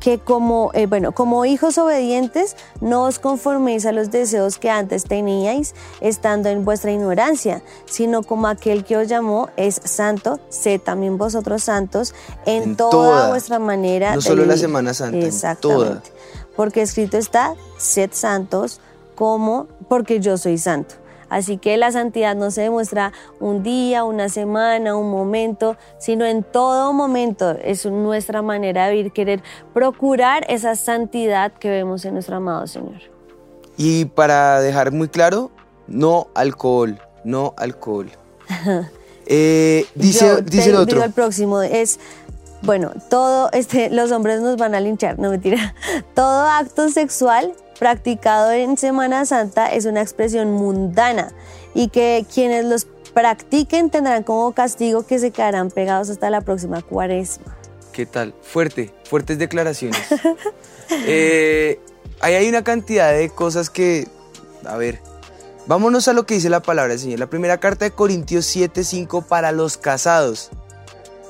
que 0.00 0.18
como, 0.18 0.70
eh, 0.74 0.86
bueno, 0.86 1.12
como 1.12 1.44
hijos 1.44 1.78
obedientes 1.78 2.56
no 2.80 3.04
os 3.04 3.18
conforméis 3.18 3.86
a 3.86 3.92
los 3.92 4.10
deseos 4.10 4.58
que 4.58 4.70
antes 4.70 5.04
teníais 5.04 5.74
estando 6.00 6.48
en 6.48 6.64
vuestra 6.64 6.92
ignorancia, 6.92 7.62
sino 7.86 8.22
como 8.22 8.46
aquel 8.46 8.84
que 8.84 8.96
os 8.96 9.08
llamó 9.08 9.48
es 9.56 9.80
santo, 9.84 10.40
sed 10.48 10.80
también 10.80 11.18
vosotros 11.18 11.62
santos 11.62 12.14
en, 12.46 12.76
toda, 12.76 13.28
vuestra 13.28 13.58
manera. 13.58 14.14
No 14.14 14.20
solo 14.20 14.44
la 14.44 14.56
Semana 14.56 14.94
Santa, 14.94 15.18
Exactamente. 15.18 15.84
En 15.84 16.02
toda. 16.02 16.02
Porque 16.56 16.82
escrito 16.82 17.16
está, 17.16 17.54
sed 17.76 18.10
santos 18.12 18.80
como 19.14 19.66
porque 19.88 20.20
yo 20.20 20.36
soy 20.38 20.58
santo. 20.58 20.94
Así 21.28 21.58
que 21.58 21.76
la 21.76 21.92
santidad 21.92 22.34
no 22.36 22.50
se 22.50 22.62
demuestra 22.62 23.12
un 23.40 23.62
día, 23.62 24.04
una 24.04 24.28
semana, 24.28 24.96
un 24.96 25.10
momento, 25.10 25.76
sino 25.98 26.24
en 26.24 26.42
todo 26.42 26.92
momento. 26.92 27.50
Es 27.62 27.86
nuestra 27.86 28.42
manera 28.42 28.86
de 28.86 28.94
vivir, 28.94 29.12
querer 29.12 29.42
procurar 29.74 30.44
esa 30.48 30.74
santidad 30.76 31.52
que 31.52 31.70
vemos 31.70 32.04
en 32.04 32.14
nuestro 32.14 32.36
amado 32.36 32.66
Señor. 32.66 33.00
Y 33.76 34.06
para 34.06 34.60
dejar 34.60 34.92
muy 34.92 35.08
claro, 35.08 35.50
no 35.86 36.28
alcohol, 36.34 36.98
no 37.24 37.54
alcohol. 37.56 38.10
Eh, 39.30 39.84
dice, 39.94 40.40
dice 40.40 40.70
el 40.70 40.76
otro. 40.76 40.94
Digo 40.94 41.04
el 41.04 41.12
próximo 41.12 41.60
es 41.60 42.00
bueno, 42.62 42.92
todo, 43.08 43.50
este, 43.52 43.90
los 43.90 44.10
hombres 44.10 44.40
nos 44.40 44.56
van 44.56 44.74
a 44.74 44.80
linchar, 44.80 45.18
no 45.18 45.30
mentira. 45.30 45.74
Todo 46.14 46.46
acto 46.46 46.88
sexual 46.88 47.52
practicado 47.78 48.52
en 48.52 48.76
Semana 48.76 49.24
Santa 49.24 49.72
es 49.72 49.86
una 49.86 50.02
expresión 50.02 50.50
mundana 50.50 51.32
y 51.74 51.88
que 51.88 52.26
quienes 52.32 52.64
los 52.64 52.86
practiquen 53.14 53.90
tendrán 53.90 54.22
como 54.22 54.52
castigo 54.52 55.06
que 55.06 55.18
se 55.18 55.30
quedarán 55.30 55.70
pegados 55.70 56.10
hasta 56.10 56.30
la 56.30 56.40
próxima 56.40 56.82
cuaresma. 56.82 57.56
¿Qué 57.92 58.06
tal? 58.06 58.34
Fuerte, 58.42 58.94
fuertes 59.04 59.38
declaraciones. 59.38 60.00
eh, 60.90 61.80
ahí 62.20 62.34
hay 62.34 62.48
una 62.48 62.62
cantidad 62.62 63.12
de 63.12 63.30
cosas 63.30 63.70
que, 63.70 64.06
a 64.64 64.76
ver, 64.76 65.00
vámonos 65.66 66.06
a 66.08 66.12
lo 66.12 66.26
que 66.26 66.34
dice 66.34 66.48
la 66.48 66.62
palabra 66.62 66.90
del 66.90 67.00
Señor. 67.00 67.18
La 67.18 67.30
primera 67.30 67.58
carta 67.58 67.84
de 67.84 67.90
Corintios 67.90 68.46
7:5 68.54 69.24
para 69.26 69.52
los 69.52 69.76
casados 69.76 70.50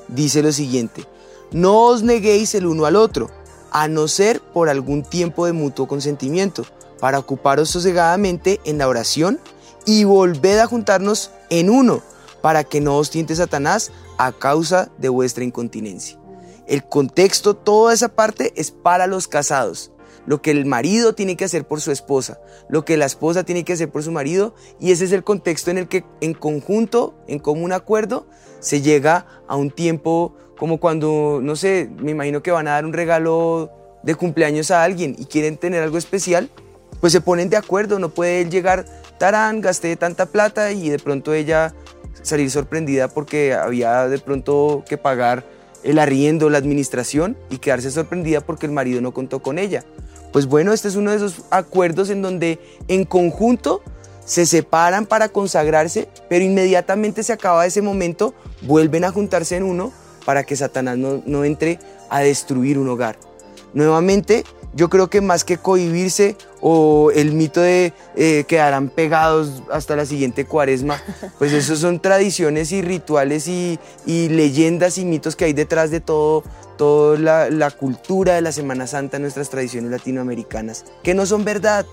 dice 0.08 0.42
lo 0.42 0.52
siguiente, 0.52 1.04
no 1.52 1.84
os 1.84 2.02
neguéis 2.02 2.54
el 2.54 2.66
uno 2.66 2.84
al 2.84 2.96
otro 2.96 3.30
a 3.70 3.88
no 3.88 4.08
ser 4.08 4.40
por 4.40 4.68
algún 4.68 5.02
tiempo 5.02 5.46
de 5.46 5.52
mutuo 5.52 5.86
consentimiento, 5.88 6.64
para 7.00 7.18
ocuparos 7.18 7.70
sosegadamente 7.70 8.60
en 8.64 8.78
la 8.78 8.88
oración 8.88 9.38
y 9.86 10.04
volved 10.04 10.58
a 10.58 10.66
juntarnos 10.66 11.30
en 11.50 11.70
uno, 11.70 12.02
para 12.42 12.64
que 12.64 12.80
no 12.80 12.96
os 12.96 13.10
tiente 13.10 13.36
Satanás 13.36 13.90
a 14.18 14.32
causa 14.32 14.90
de 14.98 15.08
vuestra 15.08 15.44
incontinencia. 15.44 16.18
El 16.66 16.84
contexto, 16.84 17.54
toda 17.54 17.94
esa 17.94 18.08
parte 18.08 18.52
es 18.56 18.70
para 18.70 19.06
los 19.06 19.26
casados. 19.26 19.90
Lo 20.28 20.42
que 20.42 20.50
el 20.50 20.66
marido 20.66 21.14
tiene 21.14 21.38
que 21.38 21.46
hacer 21.46 21.64
por 21.64 21.80
su 21.80 21.90
esposa, 21.90 22.38
lo 22.68 22.84
que 22.84 22.98
la 22.98 23.06
esposa 23.06 23.44
tiene 23.44 23.64
que 23.64 23.72
hacer 23.72 23.88
por 23.88 24.02
su 24.02 24.12
marido, 24.12 24.54
y 24.78 24.92
ese 24.92 25.06
es 25.06 25.12
el 25.12 25.24
contexto 25.24 25.70
en 25.70 25.78
el 25.78 25.88
que 25.88 26.04
en 26.20 26.34
conjunto, 26.34 27.14
en 27.28 27.38
común 27.38 27.72
acuerdo, 27.72 28.26
se 28.60 28.82
llega 28.82 29.24
a 29.48 29.56
un 29.56 29.70
tiempo 29.70 30.36
como 30.58 30.80
cuando, 30.80 31.40
no 31.42 31.56
sé, 31.56 31.88
me 31.96 32.10
imagino 32.10 32.42
que 32.42 32.50
van 32.50 32.68
a 32.68 32.72
dar 32.72 32.84
un 32.84 32.92
regalo 32.92 33.70
de 34.02 34.14
cumpleaños 34.16 34.70
a 34.70 34.82
alguien 34.82 35.16
y 35.18 35.24
quieren 35.24 35.56
tener 35.56 35.82
algo 35.82 35.96
especial, 35.96 36.50
pues 37.00 37.14
se 37.14 37.22
ponen 37.22 37.48
de 37.48 37.56
acuerdo, 37.56 37.98
no 37.98 38.10
puede 38.10 38.42
él 38.42 38.50
llegar, 38.50 38.84
tarán, 39.18 39.62
gasté 39.62 39.96
tanta 39.96 40.26
plata 40.26 40.72
y 40.72 40.90
de 40.90 40.98
pronto 40.98 41.32
ella 41.32 41.72
salir 42.20 42.50
sorprendida 42.50 43.08
porque 43.08 43.54
había 43.54 44.06
de 44.08 44.18
pronto 44.18 44.84
que 44.86 44.98
pagar 44.98 45.46
el 45.84 45.98
arriendo, 45.98 46.50
la 46.50 46.58
administración 46.58 47.38
y 47.48 47.58
quedarse 47.58 47.90
sorprendida 47.90 48.42
porque 48.42 48.66
el 48.66 48.72
marido 48.72 49.00
no 49.00 49.14
contó 49.14 49.40
con 49.40 49.58
ella. 49.58 49.84
Pues 50.32 50.46
bueno, 50.46 50.72
este 50.72 50.88
es 50.88 50.96
uno 50.96 51.10
de 51.10 51.16
esos 51.16 51.42
acuerdos 51.50 52.10
en 52.10 52.22
donde 52.22 52.58
en 52.88 53.04
conjunto 53.04 53.82
se 54.24 54.44
separan 54.44 55.06
para 55.06 55.30
consagrarse, 55.30 56.08
pero 56.28 56.44
inmediatamente 56.44 57.22
se 57.22 57.32
acaba 57.32 57.64
ese 57.64 57.80
momento, 57.80 58.34
vuelven 58.62 59.04
a 59.04 59.10
juntarse 59.10 59.56
en 59.56 59.62
uno 59.62 59.90
para 60.26 60.44
que 60.44 60.54
Satanás 60.54 60.98
no, 60.98 61.44
entre 61.44 61.78
a 62.10 62.20
destruir 62.20 62.78
un 62.78 62.90
hogar. 62.90 63.18
Nuevamente, 63.72 64.44
yo 64.78 64.88
creo 64.88 65.10
que 65.10 65.20
más 65.20 65.42
que 65.42 65.58
cohibirse 65.58 66.36
o 66.60 67.10
el 67.12 67.32
mito 67.32 67.60
de 67.60 67.92
eh, 68.14 68.44
quedarán 68.46 68.90
pegados 68.90 69.64
hasta 69.72 69.96
la 69.96 70.06
siguiente 70.06 70.44
cuaresma, 70.44 71.02
pues 71.38 71.52
esos 71.52 71.80
son 71.80 71.98
tradiciones 71.98 72.70
y 72.70 72.80
rituales 72.80 73.48
y, 73.48 73.80
leyendas 74.06 74.96
y 74.98 75.04
mitos 75.04 75.34
que 75.34 75.46
hay 75.46 75.52
detrás 75.52 75.90
de 75.90 75.98
todo, 75.98 76.44
toda 76.76 77.18
la, 77.18 77.50
la, 77.50 77.72
cultura 77.72 78.36
de 78.36 78.40
la 78.40 78.52
Semana 78.52 78.86
Santa, 78.86 79.18
nuestras 79.18 79.50
tradiciones 79.50 79.90
latinoamericanas, 79.90 80.84
que 81.02 81.12
no 81.12 81.26
son 81.26 81.44
verdad. 81.44 81.84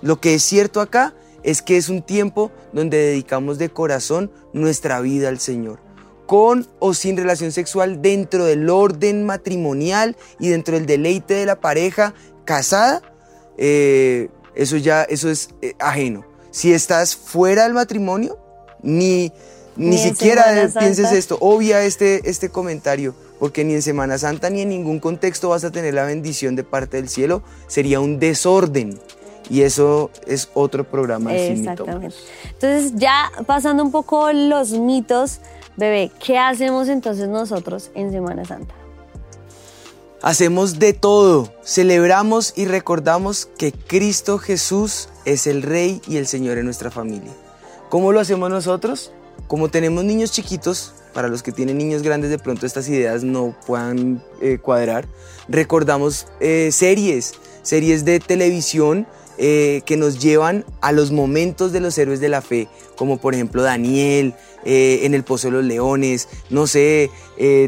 Lo 0.00 0.20
que 0.20 0.34
es 0.34 0.44
cierto 0.44 0.80
acá 0.80 1.14
es 1.42 1.62
que 1.62 1.78
es 1.78 1.88
un 1.88 2.00
tiempo 2.00 2.52
donde 2.72 2.96
dedicamos 2.96 3.58
de 3.58 3.70
corazón 3.70 4.30
nuestra 4.52 5.00
vida 5.00 5.28
al 5.28 5.40
Señor 5.40 5.89
con 6.30 6.68
o 6.78 6.94
sin 6.94 7.16
relación 7.16 7.50
sexual 7.50 8.02
dentro 8.02 8.44
del 8.44 8.70
orden 8.70 9.24
matrimonial 9.24 10.16
y 10.38 10.50
dentro 10.50 10.76
del 10.76 10.86
deleite 10.86 11.34
de 11.34 11.44
la 11.44 11.58
pareja 11.58 12.14
casada, 12.44 13.02
eh, 13.58 14.28
eso 14.54 14.76
ya 14.76 15.02
eso 15.02 15.28
es 15.28 15.48
eh, 15.60 15.74
ajeno. 15.80 16.24
Si 16.52 16.72
estás 16.72 17.16
fuera 17.16 17.64
del 17.64 17.74
matrimonio, 17.74 18.38
ni, 18.80 19.32
ni, 19.74 19.98
siquiera 19.98 20.70
pienses 20.78 21.10
esto, 21.10 21.36
obvia 21.40 21.82
este, 21.82 22.30
este 22.30 22.48
comentario, 22.48 23.12
porque 23.40 23.64
ni 23.64 23.74
en 23.74 23.82
Semana 23.82 24.16
Santa 24.16 24.50
ni 24.50 24.60
en 24.60 24.68
ningún 24.68 25.00
contexto 25.00 25.48
vas 25.48 25.64
a 25.64 25.72
tener 25.72 25.94
la 25.94 26.04
bendición 26.04 26.54
de 26.54 26.62
parte 26.62 26.98
del 26.98 27.08
cielo, 27.08 27.42
sería 27.66 27.98
un 27.98 28.20
desorden. 28.20 29.00
Y 29.48 29.62
eso 29.62 30.12
es 30.28 30.48
otro 30.54 30.84
programa. 30.84 31.34
Exactamente. 31.34 32.14
Entonces 32.52 32.92
ya 32.94 33.32
pasando 33.46 33.82
un 33.82 33.90
poco 33.90 34.32
los 34.32 34.70
mitos, 34.70 35.40
Bebé, 35.80 36.12
¿qué 36.24 36.38
hacemos 36.38 36.88
entonces 36.88 37.26
nosotros 37.28 37.90
en 37.94 38.12
Semana 38.12 38.44
Santa? 38.44 38.74
Hacemos 40.20 40.78
de 40.78 40.92
todo, 40.92 41.50
celebramos 41.64 42.52
y 42.54 42.66
recordamos 42.66 43.46
que 43.56 43.72
Cristo 43.72 44.36
Jesús 44.36 45.08
es 45.24 45.46
el 45.46 45.62
Rey 45.62 46.02
y 46.06 46.18
el 46.18 46.26
Señor 46.26 46.58
en 46.58 46.66
nuestra 46.66 46.90
familia. 46.90 47.32
¿Cómo 47.88 48.12
lo 48.12 48.20
hacemos 48.20 48.50
nosotros? 48.50 49.10
como 49.50 49.68
tenemos 49.68 50.04
niños 50.04 50.30
chiquitos, 50.30 50.92
para 51.12 51.26
los 51.26 51.42
que 51.42 51.50
tienen 51.50 51.76
niños 51.76 52.02
grandes 52.02 52.30
de 52.30 52.38
pronto 52.38 52.66
estas 52.66 52.88
ideas 52.88 53.24
no 53.24 53.56
puedan 53.66 54.22
eh, 54.40 54.58
cuadrar, 54.58 55.08
recordamos 55.48 56.28
eh, 56.38 56.70
series, 56.70 57.34
series 57.62 58.04
de 58.04 58.20
televisión 58.20 59.08
eh, 59.42 59.82
que 59.86 59.96
nos 59.96 60.20
llevan 60.20 60.64
a 60.80 60.92
los 60.92 61.10
momentos 61.10 61.72
de 61.72 61.80
los 61.80 61.98
héroes 61.98 62.20
de 62.20 62.28
la 62.28 62.42
fe, 62.42 62.68
como 62.94 63.16
por 63.16 63.34
ejemplo 63.34 63.62
Daniel, 63.62 64.34
en 64.62 65.14
el 65.14 65.24
Pozo 65.24 65.48
de 65.48 65.52
los 65.52 65.64
Leones, 65.64 66.28
no 66.50 66.66
sé, 66.66 67.10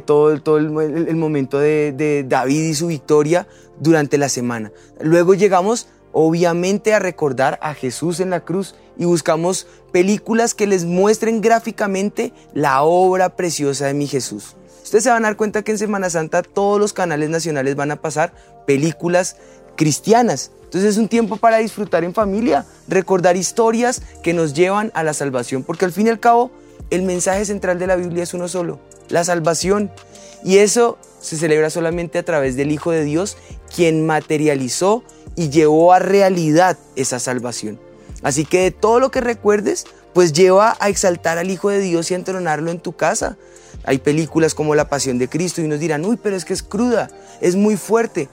todo, 0.04 0.38
todo 0.42 0.58
el, 0.58 1.16
momento 1.16 1.58
de, 1.58 1.92
de 1.92 2.22
David 2.28 2.64
y 2.64 2.74
su 2.74 2.88
victoria 2.88 3.48
durante 3.80 4.18
la 4.18 4.28
semana. 4.28 4.72
Luego 5.00 5.32
llegamos 5.32 5.88
obviamente 6.12 6.94
a 6.94 6.98
recordar 6.98 7.58
a 7.62 7.74
Jesús 7.74 8.20
en 8.20 8.30
la 8.30 8.44
cruz 8.44 8.74
y 8.98 9.04
buscamos 9.04 9.66
películas 9.90 10.54
que 10.54 10.66
les 10.66 10.84
muestren 10.84 11.40
gráficamente 11.40 12.32
la 12.54 12.82
obra 12.82 13.36
preciosa 13.36 13.86
de 13.86 13.94
mi 13.94 14.06
Jesús. 14.06 14.56
Ustedes 14.82 15.04
se 15.04 15.10
van 15.10 15.24
a 15.24 15.28
dar 15.28 15.36
cuenta 15.36 15.62
que 15.62 15.72
en 15.72 15.78
Semana 15.78 16.10
Santa 16.10 16.42
todos 16.42 16.78
los 16.78 16.92
canales 16.92 17.30
nacionales 17.30 17.76
van 17.76 17.90
a 17.92 18.00
pasar 18.00 18.34
películas 18.66 19.36
cristianas. 19.76 20.50
Entonces 20.64 20.92
es 20.92 20.98
un 20.98 21.08
tiempo 21.08 21.36
para 21.36 21.58
disfrutar 21.58 22.02
en 22.02 22.14
familia, 22.14 22.64
recordar 22.88 23.36
historias 23.36 24.02
que 24.22 24.32
nos 24.32 24.54
llevan 24.54 24.90
a 24.94 25.02
la 25.02 25.12
salvación, 25.12 25.64
porque 25.64 25.84
al 25.84 25.92
fin 25.92 26.06
y 26.06 26.10
al 26.10 26.20
cabo 26.20 26.50
el 26.90 27.02
mensaje 27.02 27.44
central 27.44 27.78
de 27.78 27.86
la 27.86 27.96
Biblia 27.96 28.22
es 28.22 28.34
uno 28.34 28.48
solo, 28.48 28.78
la 29.08 29.24
salvación. 29.24 29.90
Y 30.44 30.58
eso 30.58 30.98
se 31.20 31.36
celebra 31.36 31.70
solamente 31.70 32.18
a 32.18 32.24
través 32.24 32.56
del 32.56 32.72
Hijo 32.72 32.90
de 32.90 33.04
Dios, 33.04 33.36
quien 33.74 34.06
materializó 34.06 35.04
y 35.36 35.50
llevó 35.50 35.92
a 35.92 35.98
realidad 35.98 36.76
esa 36.96 37.18
salvación. 37.18 37.78
Así 38.22 38.44
que 38.44 38.62
de 38.62 38.70
todo 38.70 39.00
lo 39.00 39.10
que 39.10 39.20
recuerdes, 39.20 39.84
pues 40.12 40.32
lleva 40.32 40.76
a 40.80 40.88
exaltar 40.88 41.38
al 41.38 41.50
Hijo 41.50 41.70
de 41.70 41.80
Dios 41.80 42.10
y 42.10 42.14
a 42.14 42.16
entronarlo 42.16 42.70
en 42.70 42.80
tu 42.80 42.92
casa. 42.92 43.36
Hay 43.84 43.98
películas 43.98 44.54
como 44.54 44.74
La 44.74 44.88
Pasión 44.88 45.18
de 45.18 45.28
Cristo 45.28 45.60
y 45.60 45.68
nos 45.68 45.80
dirán, 45.80 46.04
uy, 46.04 46.18
pero 46.22 46.36
es 46.36 46.44
que 46.44 46.52
es 46.52 46.62
cruda, 46.62 47.10
es 47.40 47.56
muy 47.56 47.76
fuerte. 47.76 48.28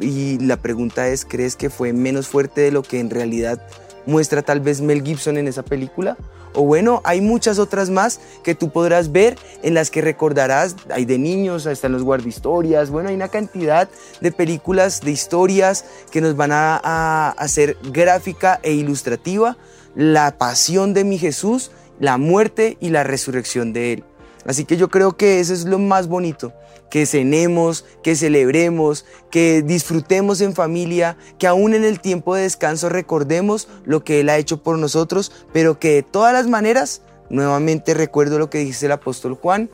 Y 0.00 0.38
la 0.38 0.56
pregunta 0.56 1.08
es, 1.08 1.24
¿crees 1.24 1.56
que 1.56 1.70
fue 1.70 1.92
menos 1.92 2.28
fuerte 2.28 2.60
de 2.60 2.70
lo 2.70 2.82
que 2.82 3.00
en 3.00 3.10
realidad 3.10 3.60
muestra 4.06 4.42
tal 4.42 4.60
vez 4.60 4.80
Mel 4.80 5.02
Gibson 5.02 5.38
en 5.38 5.48
esa 5.48 5.62
película? 5.62 6.16
O 6.54 6.62
bueno, 6.62 7.02
hay 7.04 7.20
muchas 7.20 7.58
otras 7.58 7.90
más 7.90 8.20
que 8.42 8.54
tú 8.54 8.70
podrás 8.70 9.12
ver 9.12 9.36
en 9.62 9.74
las 9.74 9.90
que 9.90 10.00
recordarás, 10.00 10.76
hay 10.90 11.04
de 11.04 11.18
niños, 11.18 11.66
están 11.66 11.92
los 11.92 12.02
guardahistorias, 12.02 12.90
bueno, 12.90 13.10
hay 13.10 13.14
una 13.14 13.28
cantidad 13.28 13.88
de 14.20 14.32
películas, 14.32 15.00
de 15.02 15.10
historias 15.10 15.84
que 16.10 16.20
nos 16.20 16.36
van 16.36 16.52
a, 16.52 16.80
a 16.82 17.30
hacer 17.30 17.76
gráfica 17.92 18.60
e 18.62 18.72
ilustrativa 18.72 19.56
la 19.94 20.36
pasión 20.38 20.94
de 20.94 21.04
mi 21.04 21.18
Jesús, 21.18 21.70
la 22.00 22.18
muerte 22.18 22.76
y 22.80 22.90
la 22.90 23.04
resurrección 23.04 23.72
de 23.72 23.92
Él. 23.94 24.04
Así 24.46 24.64
que 24.64 24.76
yo 24.76 24.88
creo 24.88 25.16
que 25.16 25.40
eso 25.40 25.52
es 25.52 25.64
lo 25.64 25.78
más 25.78 26.08
bonito, 26.08 26.52
que 26.90 27.06
cenemos, 27.06 27.84
que 28.02 28.16
celebremos, 28.16 29.04
que 29.30 29.62
disfrutemos 29.62 30.40
en 30.40 30.54
familia, 30.54 31.16
que 31.38 31.46
aún 31.46 31.74
en 31.74 31.84
el 31.84 32.00
tiempo 32.00 32.34
de 32.34 32.42
descanso 32.42 32.88
recordemos 32.88 33.68
lo 33.84 34.04
que 34.04 34.20
Él 34.20 34.28
ha 34.28 34.38
hecho 34.38 34.62
por 34.62 34.78
nosotros, 34.78 35.32
pero 35.52 35.78
que 35.78 35.94
de 35.94 36.02
todas 36.02 36.32
las 36.32 36.46
maneras, 36.46 37.02
nuevamente 37.30 37.94
recuerdo 37.94 38.38
lo 38.38 38.50
que 38.50 38.58
dice 38.58 38.86
el 38.86 38.92
apóstol 38.92 39.34
Juan, 39.34 39.68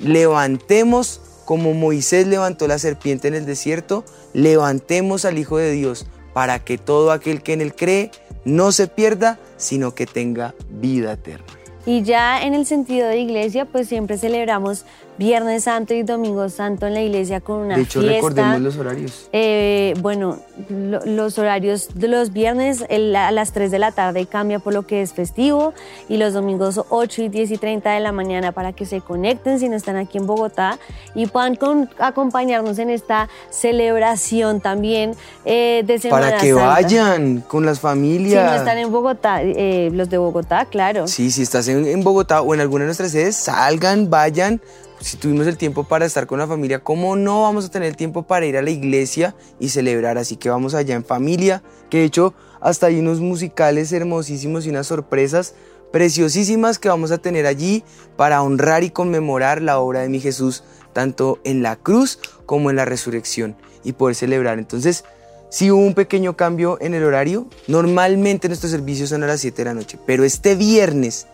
levantemos 0.00 1.20
como 1.44 1.74
Moisés 1.74 2.26
levantó 2.26 2.66
la 2.66 2.78
serpiente 2.78 3.28
en 3.28 3.34
el 3.34 3.46
desierto, 3.46 4.04
levantemos 4.32 5.24
al 5.24 5.38
Hijo 5.38 5.58
de 5.58 5.72
Dios 5.72 6.06
para 6.32 6.58
que 6.58 6.78
todo 6.78 7.12
aquel 7.12 7.42
que 7.42 7.52
en 7.52 7.60
Él 7.60 7.74
cree 7.74 8.10
no 8.44 8.72
se 8.72 8.88
pierda, 8.88 9.38
sino 9.56 9.94
que 9.94 10.06
tenga 10.06 10.54
vida 10.68 11.12
eterna. 11.12 11.46
Y 11.86 12.02
ya 12.02 12.42
en 12.42 12.54
el 12.54 12.64
sentido 12.64 13.08
de 13.08 13.18
iglesia, 13.18 13.66
pues 13.66 13.88
siempre 13.88 14.16
celebramos 14.16 14.86
Viernes 15.16 15.64
Santo 15.64 15.94
y 15.94 16.02
Domingo 16.02 16.48
Santo 16.48 16.86
en 16.86 16.94
la 16.94 17.02
iglesia 17.02 17.40
con 17.40 17.60
una 17.60 17.76
fiesta. 17.76 18.00
De 18.00 18.06
hecho, 18.06 18.14
recordemos 18.14 18.60
los 18.60 18.76
horarios. 18.76 19.28
Eh, 19.32 19.94
bueno, 20.00 20.38
los 20.68 21.38
horarios 21.38 21.88
de 21.94 22.08
los 22.08 22.32
viernes 22.32 22.84
a 22.88 23.30
las 23.30 23.52
3 23.52 23.70
de 23.70 23.78
la 23.78 23.92
tarde 23.92 24.26
cambia 24.26 24.58
por 24.58 24.72
lo 24.72 24.86
que 24.86 25.02
es 25.02 25.12
festivo 25.12 25.72
y 26.08 26.16
los 26.16 26.32
domingos 26.34 26.80
8 26.88 27.22
y 27.22 27.28
10 27.28 27.52
y 27.52 27.58
30 27.58 27.90
de 27.92 28.00
la 28.00 28.12
mañana 28.12 28.52
para 28.52 28.72
que 28.72 28.86
se 28.86 29.00
conecten 29.00 29.60
si 29.60 29.68
no 29.68 29.76
están 29.76 29.96
aquí 29.96 30.18
en 30.18 30.26
Bogotá 30.26 30.78
y 31.14 31.26
puedan 31.26 31.56
acompañarnos 31.98 32.78
en 32.78 32.90
esta 32.90 33.28
celebración 33.50 34.60
también 34.60 35.12
eh, 35.44 35.82
de 35.86 35.98
Semana 35.98 36.26
Para 36.26 36.40
que 36.40 36.52
vayan 36.52 37.40
con 37.40 37.64
las 37.64 37.80
familias. 37.80 38.44
Si 38.44 38.50
no 38.50 38.54
están 38.56 38.78
en 38.78 38.90
Bogotá, 38.90 39.42
eh, 39.42 39.90
los 39.92 40.10
de 40.10 40.18
Bogotá, 40.18 40.64
claro. 40.66 41.06
Sí, 41.06 41.30
si 41.30 41.42
estás 41.42 41.68
en, 41.68 41.86
en 41.86 42.02
Bogotá 42.02 42.42
o 42.42 42.54
en 42.54 42.60
alguna 42.60 42.82
de 42.82 42.86
nuestras 42.86 43.12
sedes, 43.12 43.36
salgan, 43.36 44.10
vayan 44.10 44.60
si 45.04 45.18
tuvimos 45.18 45.46
el 45.46 45.58
tiempo 45.58 45.84
para 45.84 46.06
estar 46.06 46.26
con 46.26 46.38
la 46.38 46.46
familia, 46.46 46.82
¿cómo 46.82 47.14
no 47.14 47.42
vamos 47.42 47.66
a 47.66 47.70
tener 47.70 47.88
el 47.88 47.96
tiempo 47.96 48.22
para 48.22 48.46
ir 48.46 48.56
a 48.56 48.62
la 48.62 48.70
iglesia 48.70 49.36
y 49.60 49.68
celebrar? 49.68 50.16
Así 50.16 50.36
que 50.36 50.48
vamos 50.48 50.72
allá 50.72 50.94
en 50.94 51.04
familia, 51.04 51.62
que 51.90 51.98
de 51.98 52.04
hecho 52.04 52.32
hasta 52.60 52.86
hay 52.86 52.98
unos 52.98 53.20
musicales 53.20 53.92
hermosísimos 53.92 54.64
y 54.64 54.70
unas 54.70 54.86
sorpresas 54.86 55.54
preciosísimas 55.92 56.78
que 56.78 56.88
vamos 56.88 57.10
a 57.10 57.18
tener 57.18 57.44
allí 57.44 57.84
para 58.16 58.40
honrar 58.40 58.82
y 58.82 58.88
conmemorar 58.88 59.60
la 59.60 59.78
obra 59.78 60.00
de 60.00 60.08
mi 60.08 60.20
Jesús, 60.20 60.64
tanto 60.94 61.38
en 61.44 61.62
la 61.62 61.76
cruz 61.76 62.18
como 62.46 62.70
en 62.70 62.76
la 62.76 62.86
resurrección, 62.86 63.56
y 63.84 63.92
poder 63.92 64.14
celebrar. 64.14 64.58
Entonces, 64.58 65.04
si 65.50 65.70
hubo 65.70 65.82
un 65.82 65.92
pequeño 65.94 66.34
cambio 66.34 66.78
en 66.80 66.94
el 66.94 67.04
horario. 67.04 67.46
Normalmente 67.68 68.48
nuestros 68.48 68.72
servicios 68.72 69.10
son 69.10 69.22
a 69.22 69.26
las 69.26 69.40
7 69.40 69.58
de 69.58 69.64
la 69.66 69.74
noche, 69.74 69.98
pero 70.06 70.24
este 70.24 70.54
viernes, 70.54 71.26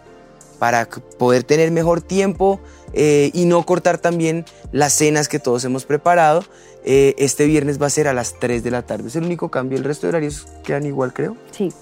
para 0.58 0.86
poder 1.18 1.44
tener 1.44 1.70
mejor 1.70 2.02
tiempo, 2.02 2.60
eh, 2.92 3.30
y 3.32 3.44
no 3.46 3.64
cortar 3.64 3.98
también 3.98 4.44
las 4.72 4.92
cenas 4.92 5.28
que 5.28 5.38
todos 5.38 5.64
hemos 5.64 5.84
preparado. 5.84 6.44
Eh, 6.84 7.14
este 7.18 7.46
viernes 7.46 7.80
va 7.80 7.86
a 7.86 7.90
ser 7.90 8.08
a 8.08 8.14
las 8.14 8.38
3 8.38 8.62
de 8.62 8.70
la 8.70 8.82
tarde. 8.82 9.08
Es 9.08 9.16
el 9.16 9.24
único 9.24 9.50
cambio. 9.50 9.78
El 9.78 9.84
resto 9.84 10.06
de 10.06 10.10
horarios 10.10 10.46
quedan 10.64 10.86
igual, 10.86 11.12
creo. 11.12 11.36
Sí. 11.50 11.72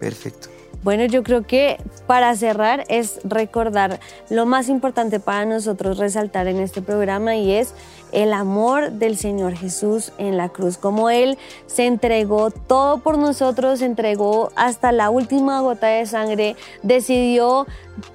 Perfecto. 0.00 0.48
Bueno, 0.82 1.04
yo 1.04 1.22
creo 1.22 1.46
que 1.46 1.76
para 2.08 2.34
cerrar 2.34 2.84
es 2.88 3.20
recordar 3.22 4.00
lo 4.30 4.46
más 4.46 4.68
importante 4.68 5.20
para 5.20 5.44
nosotros 5.44 5.98
resaltar 5.98 6.48
en 6.48 6.58
este 6.58 6.82
programa 6.82 7.36
y 7.36 7.52
es 7.52 7.72
el 8.12 8.32
amor 8.32 8.92
del 8.92 9.16
Señor 9.16 9.56
Jesús 9.56 10.12
en 10.18 10.36
la 10.36 10.50
cruz, 10.50 10.76
como 10.76 11.10
Él 11.10 11.38
se 11.66 11.86
entregó 11.86 12.50
todo 12.50 12.98
por 12.98 13.18
nosotros, 13.18 13.80
se 13.80 13.86
entregó 13.86 14.52
hasta 14.54 14.92
la 14.92 15.10
última 15.10 15.60
gota 15.60 15.88
de 15.88 16.06
sangre, 16.06 16.56
decidió 16.82 17.66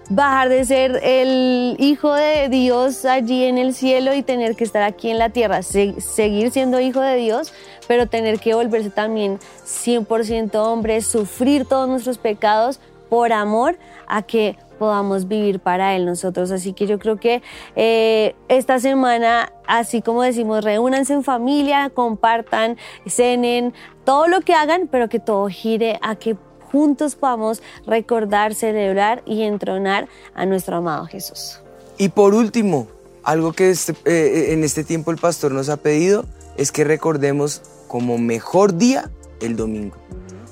bajar 0.09 0.49
de 0.49 0.63
ser 0.65 0.99
el 1.03 1.75
Hijo 1.79 2.13
de 2.13 2.49
Dios 2.49 3.05
allí 3.05 3.43
en 3.43 3.57
el 3.57 3.73
cielo 3.73 4.13
y 4.13 4.23
tener 4.23 4.55
que 4.55 4.63
estar 4.63 4.83
aquí 4.83 5.09
en 5.09 5.17
la 5.17 5.29
tierra, 5.29 5.61
seguir 5.63 6.51
siendo 6.51 6.79
Hijo 6.79 7.01
de 7.01 7.17
Dios, 7.17 7.53
pero 7.87 8.07
tener 8.07 8.39
que 8.39 8.53
volverse 8.53 8.89
también 8.89 9.39
100% 9.65 10.55
hombre, 10.55 11.01
sufrir 11.01 11.65
todos 11.65 11.89
nuestros 11.89 12.17
pecados 12.17 12.79
por 13.09 13.33
amor 13.33 13.77
a 14.07 14.21
que 14.21 14.57
podamos 14.77 15.27
vivir 15.27 15.59
para 15.59 15.95
Él 15.95 16.05
nosotros. 16.05 16.51
Así 16.51 16.73
que 16.73 16.87
yo 16.87 16.99
creo 16.99 17.17
que 17.17 17.41
eh, 17.75 18.35
esta 18.47 18.79
semana, 18.79 19.51
así 19.67 20.01
como 20.01 20.21
decimos, 20.21 20.63
reúnanse 20.63 21.13
en 21.13 21.23
familia, 21.23 21.89
compartan, 21.89 22.77
cenen, 23.05 23.73
todo 24.05 24.27
lo 24.27 24.41
que 24.41 24.53
hagan, 24.53 24.87
pero 24.89 25.09
que 25.09 25.19
todo 25.19 25.47
gire 25.47 25.99
a 26.01 26.15
que 26.15 26.37
juntos 26.71 27.15
podamos 27.15 27.61
recordar, 27.85 28.53
celebrar 28.53 29.23
y 29.25 29.43
entronar 29.43 30.07
a 30.35 30.45
nuestro 30.45 30.77
amado 30.77 31.05
Jesús. 31.05 31.61
Y 31.97 32.09
por 32.09 32.33
último, 32.33 32.87
algo 33.23 33.53
que 33.53 33.69
este, 33.69 33.93
eh, 34.05 34.53
en 34.53 34.63
este 34.63 34.83
tiempo 34.83 35.11
el 35.11 35.17
pastor 35.17 35.51
nos 35.51 35.69
ha 35.69 35.77
pedido 35.77 36.25
es 36.57 36.71
que 36.71 36.83
recordemos 36.83 37.61
como 37.87 38.17
mejor 38.17 38.77
día 38.77 39.09
el 39.41 39.55
domingo. 39.55 39.95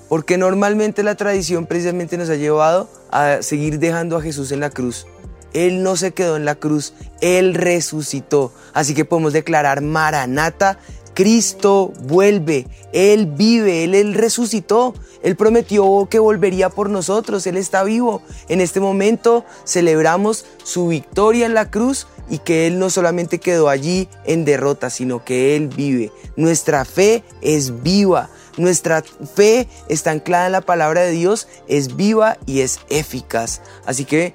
Porque 0.10 0.38
normalmente 0.38 1.04
la 1.04 1.16
tradición 1.16 1.66
precisamente 1.66 2.18
nos 2.18 2.30
ha 2.30 2.36
llevado 2.36 2.90
a 3.12 3.42
seguir 3.42 3.80
dejando 3.80 4.18
a 4.18 4.22
Jesús 4.22 4.52
en 4.52 4.60
la 4.60 4.70
cruz. 4.70 5.08
Él 5.54 5.84
no 5.84 5.96
se 5.96 6.12
quedó 6.12 6.36
en 6.36 6.44
la 6.44 6.56
cruz, 6.56 6.94
Él 7.22 7.54
resucitó. 7.54 8.52
Así 8.74 8.94
que 8.94 9.06
podemos 9.06 9.32
declarar 9.32 9.82
Maranata, 9.82 10.80
Cristo 11.14 11.94
vuelve, 12.02 12.68
Él 12.92 13.26
vive, 13.26 13.86
Él, 13.86 13.96
Él, 13.96 14.14
resucitó, 14.14 14.94
Él 15.24 15.38
prometió 15.38 16.10
que 16.12 16.20
volvería 16.20 16.70
por 16.70 16.90
nosotros, 16.90 17.48
Él 17.48 17.56
está 17.56 17.84
vivo. 17.86 18.22
En 18.50 18.60
este 18.60 18.82
momento 18.82 19.46
celebramos 19.64 20.46
su 20.64 20.90
victoria 20.90 21.46
en 21.46 21.54
la 21.54 21.72
cruz 21.72 22.08
y 22.30 22.40
que 22.40 22.68
Él 22.68 22.78
no 22.78 22.90
solamente 22.90 23.40
quedó 23.40 23.70
allí 23.70 24.10
en 24.26 24.44
derrota, 24.44 24.90
sino 24.90 25.24
que 25.24 25.56
Él 25.56 25.70
vive. 25.70 26.12
Nuestra 26.36 26.84
fe 26.84 27.24
es 27.42 27.82
viva. 27.82 28.30
Nuestra 28.58 29.04
fe 29.04 29.68
está 29.90 30.12
anclada 30.12 30.46
en 30.46 30.52
la 30.52 30.62
palabra 30.62 31.02
de 31.02 31.12
Dios, 31.12 31.48
es 31.68 31.96
viva 31.96 32.38
y 32.46 32.62
es 32.62 32.80
eficaz. 32.90 33.62
Así 33.86 34.06
que, 34.06 34.34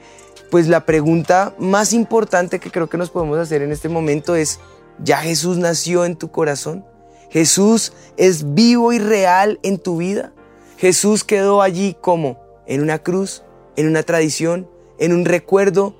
pues 0.51 0.69
la 0.69 0.85
pregunta 0.85 1.55
más 1.59 1.93
importante 1.93 2.59
que 2.59 2.71
creo 2.71 2.89
que 2.89 2.99
nos 2.99 3.11
podemos 3.11 3.39
hacer 3.39 3.63
en 3.63 3.73
este 3.73 3.89
momento 3.89 4.35
es, 4.35 4.61
¿ya 5.03 5.19
Jesús 5.19 5.59
nació 5.59 6.05
en 6.05 6.17
tu 6.17 6.31
corazón? 6.31 6.85
¿Jesús 7.31 7.93
es 8.17 8.55
vivo 8.55 8.93
y 8.93 8.99
real 8.99 9.61
en 9.63 9.79
tu 9.79 9.99
vida? 9.99 10.33
¿Jesús 10.77 11.25
quedó 11.25 11.63
allí 11.63 11.97
como? 12.01 12.39
¿En 12.67 12.83
una 12.83 12.99
cruz? 12.99 13.43
¿En 13.77 13.87
una 13.87 14.03
tradición? 14.03 14.69
en 15.01 15.13
un 15.13 15.25
recuerdo, 15.25 15.97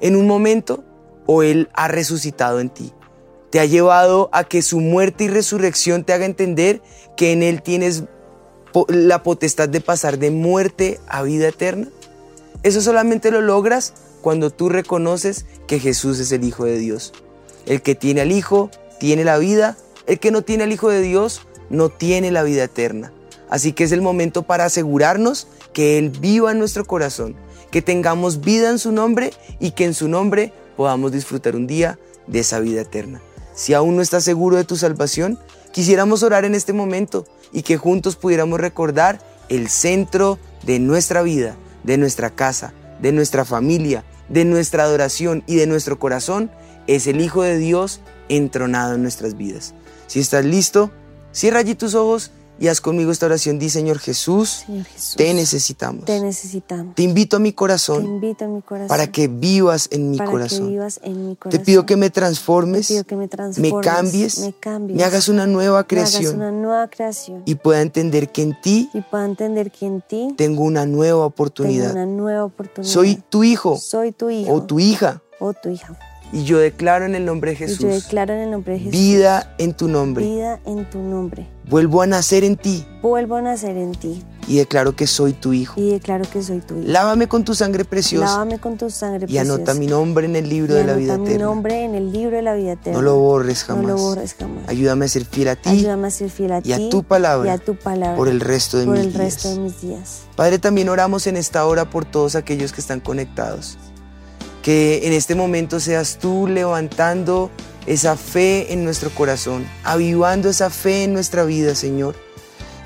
en 0.00 0.16
un 0.16 0.26
momento, 0.26 0.82
o 1.26 1.44
Él 1.44 1.68
ha 1.74 1.86
resucitado 1.86 2.58
en 2.58 2.70
ti. 2.70 2.92
Te 3.50 3.60
ha 3.60 3.64
llevado 3.64 4.28
a 4.32 4.44
que 4.44 4.62
su 4.62 4.80
muerte 4.80 5.24
y 5.24 5.28
resurrección 5.28 6.04
te 6.04 6.12
haga 6.12 6.26
entender 6.26 6.82
que 7.16 7.32
en 7.32 7.42
Él 7.42 7.62
tienes 7.62 8.04
la 8.88 9.22
potestad 9.22 9.68
de 9.68 9.80
pasar 9.80 10.18
de 10.18 10.30
muerte 10.30 11.00
a 11.08 11.22
vida 11.22 11.48
eterna. 11.48 11.88
Eso 12.62 12.80
solamente 12.82 13.30
lo 13.30 13.40
logras 13.40 13.94
cuando 14.20 14.50
tú 14.50 14.68
reconoces 14.68 15.46
que 15.66 15.78
Jesús 15.78 16.18
es 16.18 16.32
el 16.32 16.44
Hijo 16.44 16.64
de 16.64 16.78
Dios. 16.78 17.12
El 17.66 17.82
que 17.82 17.94
tiene 17.94 18.20
al 18.20 18.32
Hijo 18.32 18.70
tiene 19.00 19.24
la 19.24 19.38
vida, 19.38 19.76
el 20.06 20.18
que 20.18 20.30
no 20.30 20.42
tiene 20.42 20.64
al 20.64 20.72
Hijo 20.72 20.90
de 20.90 21.00
Dios 21.00 21.42
no 21.70 21.88
tiene 21.88 22.30
la 22.30 22.42
vida 22.42 22.64
eterna. 22.64 23.12
Así 23.48 23.72
que 23.72 23.84
es 23.84 23.92
el 23.92 24.02
momento 24.02 24.42
para 24.42 24.66
asegurarnos 24.66 25.48
que 25.72 25.98
Él 25.98 26.10
viva 26.10 26.52
en 26.52 26.58
nuestro 26.58 26.84
corazón, 26.84 27.36
que 27.70 27.82
tengamos 27.82 28.40
vida 28.40 28.70
en 28.70 28.78
su 28.78 28.92
nombre 28.92 29.32
y 29.58 29.70
que 29.70 29.84
en 29.84 29.94
su 29.94 30.08
nombre 30.08 30.52
podamos 30.76 31.12
disfrutar 31.12 31.56
un 31.56 31.66
día 31.66 31.98
de 32.26 32.40
esa 32.40 32.60
vida 32.60 32.82
eterna. 32.82 33.22
Si 33.58 33.74
aún 33.74 33.96
no 33.96 34.02
estás 34.02 34.22
seguro 34.22 34.56
de 34.56 34.62
tu 34.62 34.76
salvación, 34.76 35.36
quisiéramos 35.72 36.22
orar 36.22 36.44
en 36.44 36.54
este 36.54 36.72
momento 36.72 37.26
y 37.52 37.62
que 37.62 37.76
juntos 37.76 38.14
pudiéramos 38.14 38.60
recordar 38.60 39.18
el 39.48 39.68
centro 39.68 40.38
de 40.64 40.78
nuestra 40.78 41.22
vida, 41.22 41.56
de 41.82 41.98
nuestra 41.98 42.30
casa, 42.30 42.72
de 43.02 43.10
nuestra 43.10 43.44
familia, 43.44 44.04
de 44.28 44.44
nuestra 44.44 44.84
adoración 44.84 45.42
y 45.48 45.56
de 45.56 45.66
nuestro 45.66 45.98
corazón, 45.98 46.52
es 46.86 47.08
el 47.08 47.20
Hijo 47.20 47.42
de 47.42 47.58
Dios 47.58 48.00
entronado 48.28 48.94
en 48.94 49.02
nuestras 49.02 49.36
vidas. 49.36 49.74
Si 50.06 50.20
estás 50.20 50.44
listo, 50.44 50.92
cierra 51.32 51.58
allí 51.58 51.74
tus 51.74 51.96
ojos 51.96 52.30
y 52.58 52.68
haz 52.68 52.80
conmigo 52.80 53.12
esta 53.12 53.26
oración. 53.26 53.58
Di, 53.58 53.70
Señor 53.70 53.98
Jesús, 53.98 54.64
te 55.16 55.32
necesitamos. 55.34 56.04
Te 56.04 56.20
necesitamos. 56.20 56.94
Te 56.94 57.02
invito 57.02 57.36
a 57.36 57.38
mi 57.38 57.52
corazón. 57.52 58.02
Te 58.02 58.08
invito 58.08 58.44
a 58.44 58.48
mi 58.48 58.62
corazón. 58.62 58.88
Para 58.88 59.06
que 59.10 59.28
vivas 59.28 59.88
en 59.92 60.10
mi, 60.10 60.18
para 60.18 60.30
corazón. 60.30 60.66
Que 60.66 60.72
vivas 60.72 61.00
en 61.02 61.28
mi 61.28 61.36
corazón. 61.36 61.58
Te 61.58 61.64
pido 61.64 61.86
que 61.86 61.96
me 61.96 62.10
transformes. 62.10 62.86
Te 62.86 62.94
pido 62.94 63.04
que 63.04 63.16
me 63.16 63.28
transformes. 63.28 63.72
Me 63.72 63.80
cambies. 63.80 64.38
Me 64.40 64.52
cambies. 64.52 64.96
Me 64.96 65.04
hagas 65.04 65.28
una 65.28 65.46
nueva 65.46 65.84
creación. 65.84 66.22
hagas 66.22 66.34
una 66.34 66.50
nueva 66.50 66.88
creación. 66.88 67.42
Y 67.46 67.54
pueda 67.54 67.80
entender 67.82 68.30
que 68.30 68.42
en 68.42 68.60
ti 68.60 68.90
Y 68.92 69.00
pueda 69.02 69.24
entender 69.24 69.70
que 69.70 69.86
en 69.86 70.02
ti 70.02 70.34
tengo 70.36 70.62
una 70.62 70.86
nueva 70.86 71.24
oportunidad. 71.24 71.92
tengo 71.92 72.02
una 72.02 72.06
nueva 72.06 72.44
oportunidad. 72.44 72.92
Soy 72.92 73.22
tu 73.28 73.44
hijo 73.44 73.76
Soy 73.76 74.12
tu 74.12 74.30
hijo. 74.30 74.52
o 74.52 74.62
tu 74.62 74.78
hija. 74.80 75.22
o 75.40 75.52
tu 75.54 75.68
hija. 75.68 75.98
Y 76.32 76.44
yo 76.44 76.58
declaro 76.58 77.06
en 77.06 77.14
el 77.14 77.24
nombre 77.24 77.52
de 77.52 77.56
Jesús 77.56 77.78
yo 77.78 77.88
declaro 77.88 78.34
en 78.34 78.40
el 78.40 78.50
nombre 78.50 78.74
de 78.74 78.78
Jesús. 78.80 78.92
vida 78.92 79.54
en 79.58 79.72
tu 79.72 79.88
nombre. 79.88 80.24
Vida 80.26 80.60
en 80.66 80.88
tu 80.90 80.98
nombre. 80.98 81.48
Vuelvo 81.70 82.00
a 82.02 82.06
nacer 82.06 82.44
en 82.44 82.56
ti 82.56 82.86
Vuelvo 83.02 83.36
a 83.36 83.42
nacer 83.42 83.76
en 83.76 83.92
ti. 83.92 84.22
y 84.46 84.56
declaro 84.56 84.94
que 84.96 85.06
soy 85.06 85.32
tu 85.34 85.52
hijo. 85.54 85.78
Y 85.80 85.90
declaro 85.90 86.24
que 86.30 86.42
soy 86.42 86.60
tu 86.60 86.74
hijo. 86.78 86.86
Lávame 86.86 87.28
con 87.28 87.44
tu 87.44 87.54
sangre 87.54 87.84
preciosa 87.86 88.26
Lávame 88.26 88.58
con 88.58 88.76
tu 88.76 88.88
sangre 88.90 89.26
y 89.28 89.38
anota 89.38 89.56
preciosa. 89.64 89.80
mi 89.80 89.86
nombre 89.86 90.26
en 90.26 90.36
el 90.36 90.48
libro 90.50 90.74
Y 90.74 90.78
de 90.78 90.84
la 90.84 90.94
vida 90.94 91.14
anota 91.14 91.28
mi 91.28 91.34
eterna. 91.34 91.46
nombre 91.46 91.84
en 91.84 91.94
el 91.94 92.12
libro 92.12 92.36
de 92.36 92.42
la 92.42 92.54
vida 92.54 92.72
eterna. 92.72 92.98
No 92.98 93.02
lo 93.02 93.16
borres 93.18 93.64
No 93.68 93.74
jamás. 93.76 93.86
lo 93.90 93.96
borres 93.98 94.34
jamás. 94.38 94.68
Ayúdame 94.68 95.04
a 95.04 95.08
ser 95.08 95.24
fiel 95.24 95.48
a 95.48 95.56
ti 95.56 95.68
Ayúdame 95.70 96.06
a 96.08 96.10
ser 96.10 96.30
fiel 96.30 96.52
a 96.52 96.60
y 96.64 96.72
a 96.72 96.76
ti 96.76 96.88
tu 96.90 97.02
palabra 97.04 97.48
y 97.50 97.52
a 97.54 97.58
tu 97.58 97.74
palabra 97.74 98.16
por 98.16 98.28
el 98.28 98.40
resto 98.40 98.78
de 98.78 98.84
por 98.86 98.96
mis 98.96 99.06
el 99.06 99.14
resto 99.14 99.48
de 99.48 99.54
días. 99.54 99.64
mis 99.64 99.80
días. 99.82 100.20
Padre, 100.36 100.58
también 100.58 100.88
oramos 100.90 101.26
en 101.26 101.36
esta 101.38 101.64
hora 101.66 101.88
por 101.90 102.04
todos 102.04 102.34
aquellos 102.34 102.72
que 102.72 102.80
están 102.82 103.00
conectados. 103.00 103.76
Que 104.68 105.06
en 105.06 105.14
este 105.14 105.34
momento 105.34 105.80
seas 105.80 106.18
tú 106.18 106.46
levantando 106.46 107.50
esa 107.86 108.18
fe 108.18 108.70
en 108.74 108.84
nuestro 108.84 109.08
corazón, 109.08 109.66
avivando 109.82 110.50
esa 110.50 110.68
fe 110.68 111.04
en 111.04 111.14
nuestra 111.14 111.44
vida, 111.44 111.74
Señor. 111.74 112.14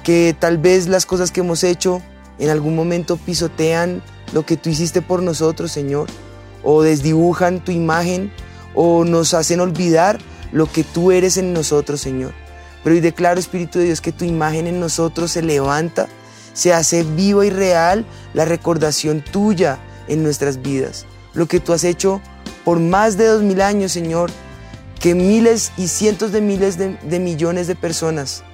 Que 0.05 0.33
tal 0.39 0.59
vez 0.59 0.87
las 0.87 1.07
cosas 1.07 1.33
que 1.33 1.41
hemos 1.41 1.65
hecho 1.65 2.01
en 2.39 2.51
algún 2.51 2.77
momento 2.77 3.17
pisotean 3.17 4.01
lo 4.33 4.47
que 4.47 4.57
tú 4.57 4.71
hiciste 4.71 5.03
por 5.03 5.25
nosotros, 5.25 5.73
Señor, 5.73 6.07
o 6.63 6.83
desdibujan 6.83 7.65
tu 7.65 7.73
imagen, 7.73 8.33
o 8.77 9.05
nos 9.05 9.35
hacen 9.35 9.59
olvidar 9.59 10.21
lo 10.53 10.71
que 10.71 10.85
tú 10.85 11.11
eres 11.11 11.37
en 11.37 11.53
nosotros, 11.53 12.01
Señor. 12.01 12.33
Pero 12.85 12.95
hoy 12.95 13.01
declaro, 13.01 13.41
Espíritu 13.41 13.81
de 13.81 13.87
Dios, 13.87 14.01
que 14.01 14.13
tu 14.13 14.25
imagen 14.25 14.69
en 14.69 14.79
nosotros 14.79 15.33
se 15.33 15.43
levanta, 15.43 16.07
se 16.53 16.73
hace 16.73 17.03
viva 17.03 17.45
y 17.45 17.51
real 17.51 18.07
la 18.35 18.45
recordación 18.45 19.21
tuya 19.21 19.81
en 20.07 20.23
nuestras 20.23 20.63
vidas. 20.63 21.07
Lo 21.35 21.47
que 21.47 21.61
tú 21.61 21.73
has 21.73 21.85
hecho 21.85 22.21
por 22.65 22.79
más 22.81 23.17
de 23.17 23.27
dos 23.27 23.43
mil 23.43 23.61
años, 23.61 23.93
Señor, 23.93 24.31
que 25.01 25.15
miles 25.15 25.73
y 25.77 25.89
cientos 25.89 26.31
de 26.33 26.41
miles 26.41 26.79
de, 26.79 27.19
millones 27.19 27.67
de 27.67 27.75
personas 27.75 28.45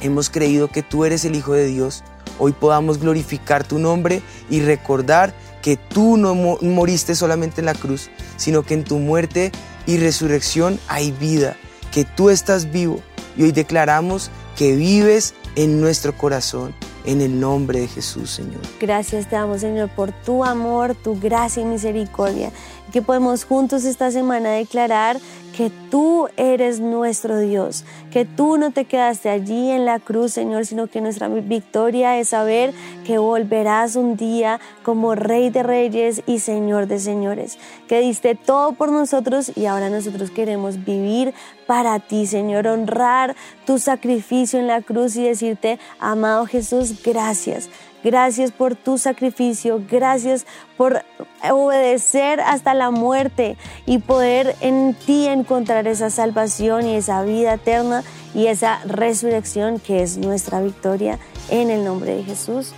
hemos 0.00 0.28
creído 0.30 0.68
que 0.68 0.82
tú 0.82 1.04
eres 1.04 1.24
el 1.24 1.34
Hijo 1.34 1.52
de 1.54 1.66
Dios. 1.66 2.04
Hoy 2.38 2.52
podamos 2.52 2.98
glorificar 2.98 3.64
tu 3.66 3.78
nombre 3.78 4.22
y 4.50 4.60
recordar 4.60 5.34
que 5.62 5.76
tú 5.76 6.16
no 6.16 6.34
mo- 6.34 6.58
moriste 6.60 7.14
solamente 7.14 7.60
en 7.60 7.66
la 7.66 7.74
cruz, 7.74 8.10
sino 8.36 8.62
que 8.64 8.74
en 8.74 8.84
tu 8.84 8.98
muerte 8.98 9.50
y 9.86 9.96
resurrección 9.96 10.78
hay 10.88 11.10
vida, 11.12 11.56
que 11.90 12.04
tú 12.04 12.28
estás 12.28 12.70
vivo. 12.70 13.00
Y 13.36 13.44
hoy 13.44 13.52
declaramos 13.52 14.30
que 14.56 14.76
vives 14.76 15.34
en 15.56 15.80
nuestro 15.80 16.16
corazón, 16.16 16.74
en 17.04 17.20
el 17.20 17.38
nombre 17.38 17.80
de 17.80 17.88
Jesús, 17.88 18.30
Señor. 18.30 18.60
Gracias 18.80 19.28
te 19.28 19.36
damos, 19.36 19.60
Señor, 19.60 19.88
por 19.90 20.12
tu 20.12 20.44
amor, 20.44 20.94
tu 20.94 21.18
gracia 21.18 21.62
y 21.62 21.66
misericordia. 21.66 22.50
Que 22.92 23.02
podemos 23.02 23.44
juntos 23.44 23.84
esta 23.84 24.10
semana 24.10 24.50
declarar 24.50 25.18
que 25.56 25.70
tú 25.90 26.28
eres 26.36 26.80
nuestro 26.80 27.38
Dios, 27.38 27.84
que 28.10 28.24
tú 28.24 28.58
no 28.58 28.72
te 28.72 28.86
quedaste 28.86 29.28
allí 29.28 29.70
en 29.70 29.84
la 29.84 30.00
cruz, 30.00 30.32
Señor, 30.32 30.66
sino 30.66 30.88
que 30.88 31.00
nuestra 31.00 31.28
victoria 31.28 32.18
es 32.18 32.30
saber 32.30 32.72
que 33.06 33.18
volverás 33.18 33.94
un 33.94 34.16
día 34.16 34.60
como 34.82 35.14
Rey 35.14 35.50
de 35.50 35.62
Reyes 35.62 36.22
y 36.26 36.40
Señor 36.40 36.88
de 36.88 36.98
Señores, 36.98 37.58
que 37.86 38.00
diste 38.00 38.34
todo 38.34 38.72
por 38.72 38.90
nosotros 38.90 39.52
y 39.54 39.66
ahora 39.66 39.90
nosotros 39.90 40.30
queremos 40.30 40.84
vivir 40.84 41.34
para 41.66 42.00
ti, 42.00 42.26
Señor, 42.26 42.66
honrar 42.66 43.36
tu 43.64 43.78
sacrificio 43.78 44.58
en 44.58 44.66
la 44.66 44.82
cruz 44.82 45.14
y 45.16 45.22
decirte, 45.22 45.78
amado 46.00 46.46
Jesús, 46.46 47.00
gracias. 47.02 47.68
Gracias 48.04 48.52
por 48.52 48.76
tu 48.76 48.98
sacrificio, 48.98 49.82
gracias 49.90 50.44
por 50.76 51.02
obedecer 51.50 52.38
hasta 52.40 52.74
la 52.74 52.90
muerte 52.90 53.56
y 53.86 53.98
poder 53.98 54.54
en 54.60 54.92
ti 54.92 55.26
encontrar 55.44 55.86
esa 55.86 56.08
salvación 56.08 56.86
y 56.86 56.96
esa 56.96 57.22
vida 57.22 57.54
eterna 57.54 58.02
y 58.34 58.46
esa 58.46 58.80
resurrección 58.86 59.78
que 59.78 60.02
es 60.02 60.16
nuestra 60.16 60.62
victoria 60.62 61.18
en 61.50 61.70
el 61.70 61.84
nombre 61.84 62.16
de 62.16 62.24
Jesús. 62.24 62.72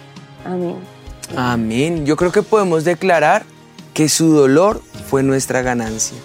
Amén. 0.44 0.76
Amén. 1.36 2.04
Yo 2.06 2.16
creo 2.16 2.32
que 2.32 2.42
podemos 2.42 2.84
declarar 2.84 3.44
que 3.94 4.08
su 4.08 4.32
dolor 4.32 4.82
fue 5.08 5.22
nuestra 5.22 5.62
ganancia, 5.62 6.16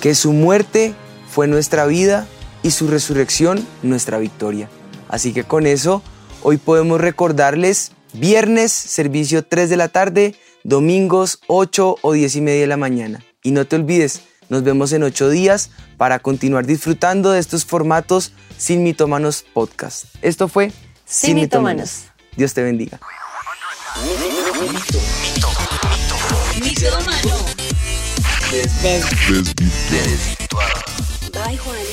que 0.00 0.14
su 0.14 0.32
muerte 0.32 0.94
fue 1.28 1.46
nuestra 1.48 1.84
vida 1.84 2.26
y 2.62 2.70
su 2.70 2.88
resurrección 2.88 3.66
nuestra 3.82 4.18
victoria. 4.18 4.70
Así 5.08 5.34
que 5.34 5.44
con 5.44 5.66
eso, 5.66 6.02
hoy 6.42 6.56
podemos 6.56 6.98
recordarles 6.98 7.92
viernes, 8.14 8.72
servicio 8.72 9.44
3 9.44 9.68
de 9.68 9.76
la 9.76 9.88
tarde, 9.88 10.34
domingos 10.62 11.40
8 11.46 11.96
o 12.00 12.12
10 12.12 12.36
y 12.36 12.40
media 12.40 12.60
de 12.62 12.66
la 12.68 12.78
mañana. 12.78 13.22
Y 13.42 13.50
no 13.50 13.66
te 13.66 13.76
olvides, 13.76 14.22
nos 14.48 14.62
vemos 14.62 14.92
en 14.92 15.02
8 15.02 15.30
días 15.30 15.70
para 15.96 16.18
continuar 16.18 16.66
disfrutando 16.66 17.32
de 17.32 17.40
estos 17.40 17.64
formatos 17.64 18.32
sin 18.56 18.82
mitómanos 18.82 19.44
podcast. 19.52 20.06
Esto 20.22 20.48
fue 20.48 20.72
Sin 21.04 21.36
Mitómanos. 21.36 22.04
Dios 22.36 22.54
te 22.54 22.62
bendiga. 22.62 22.98
Desvirtuado. 29.90 30.84
Juan. 31.58 31.83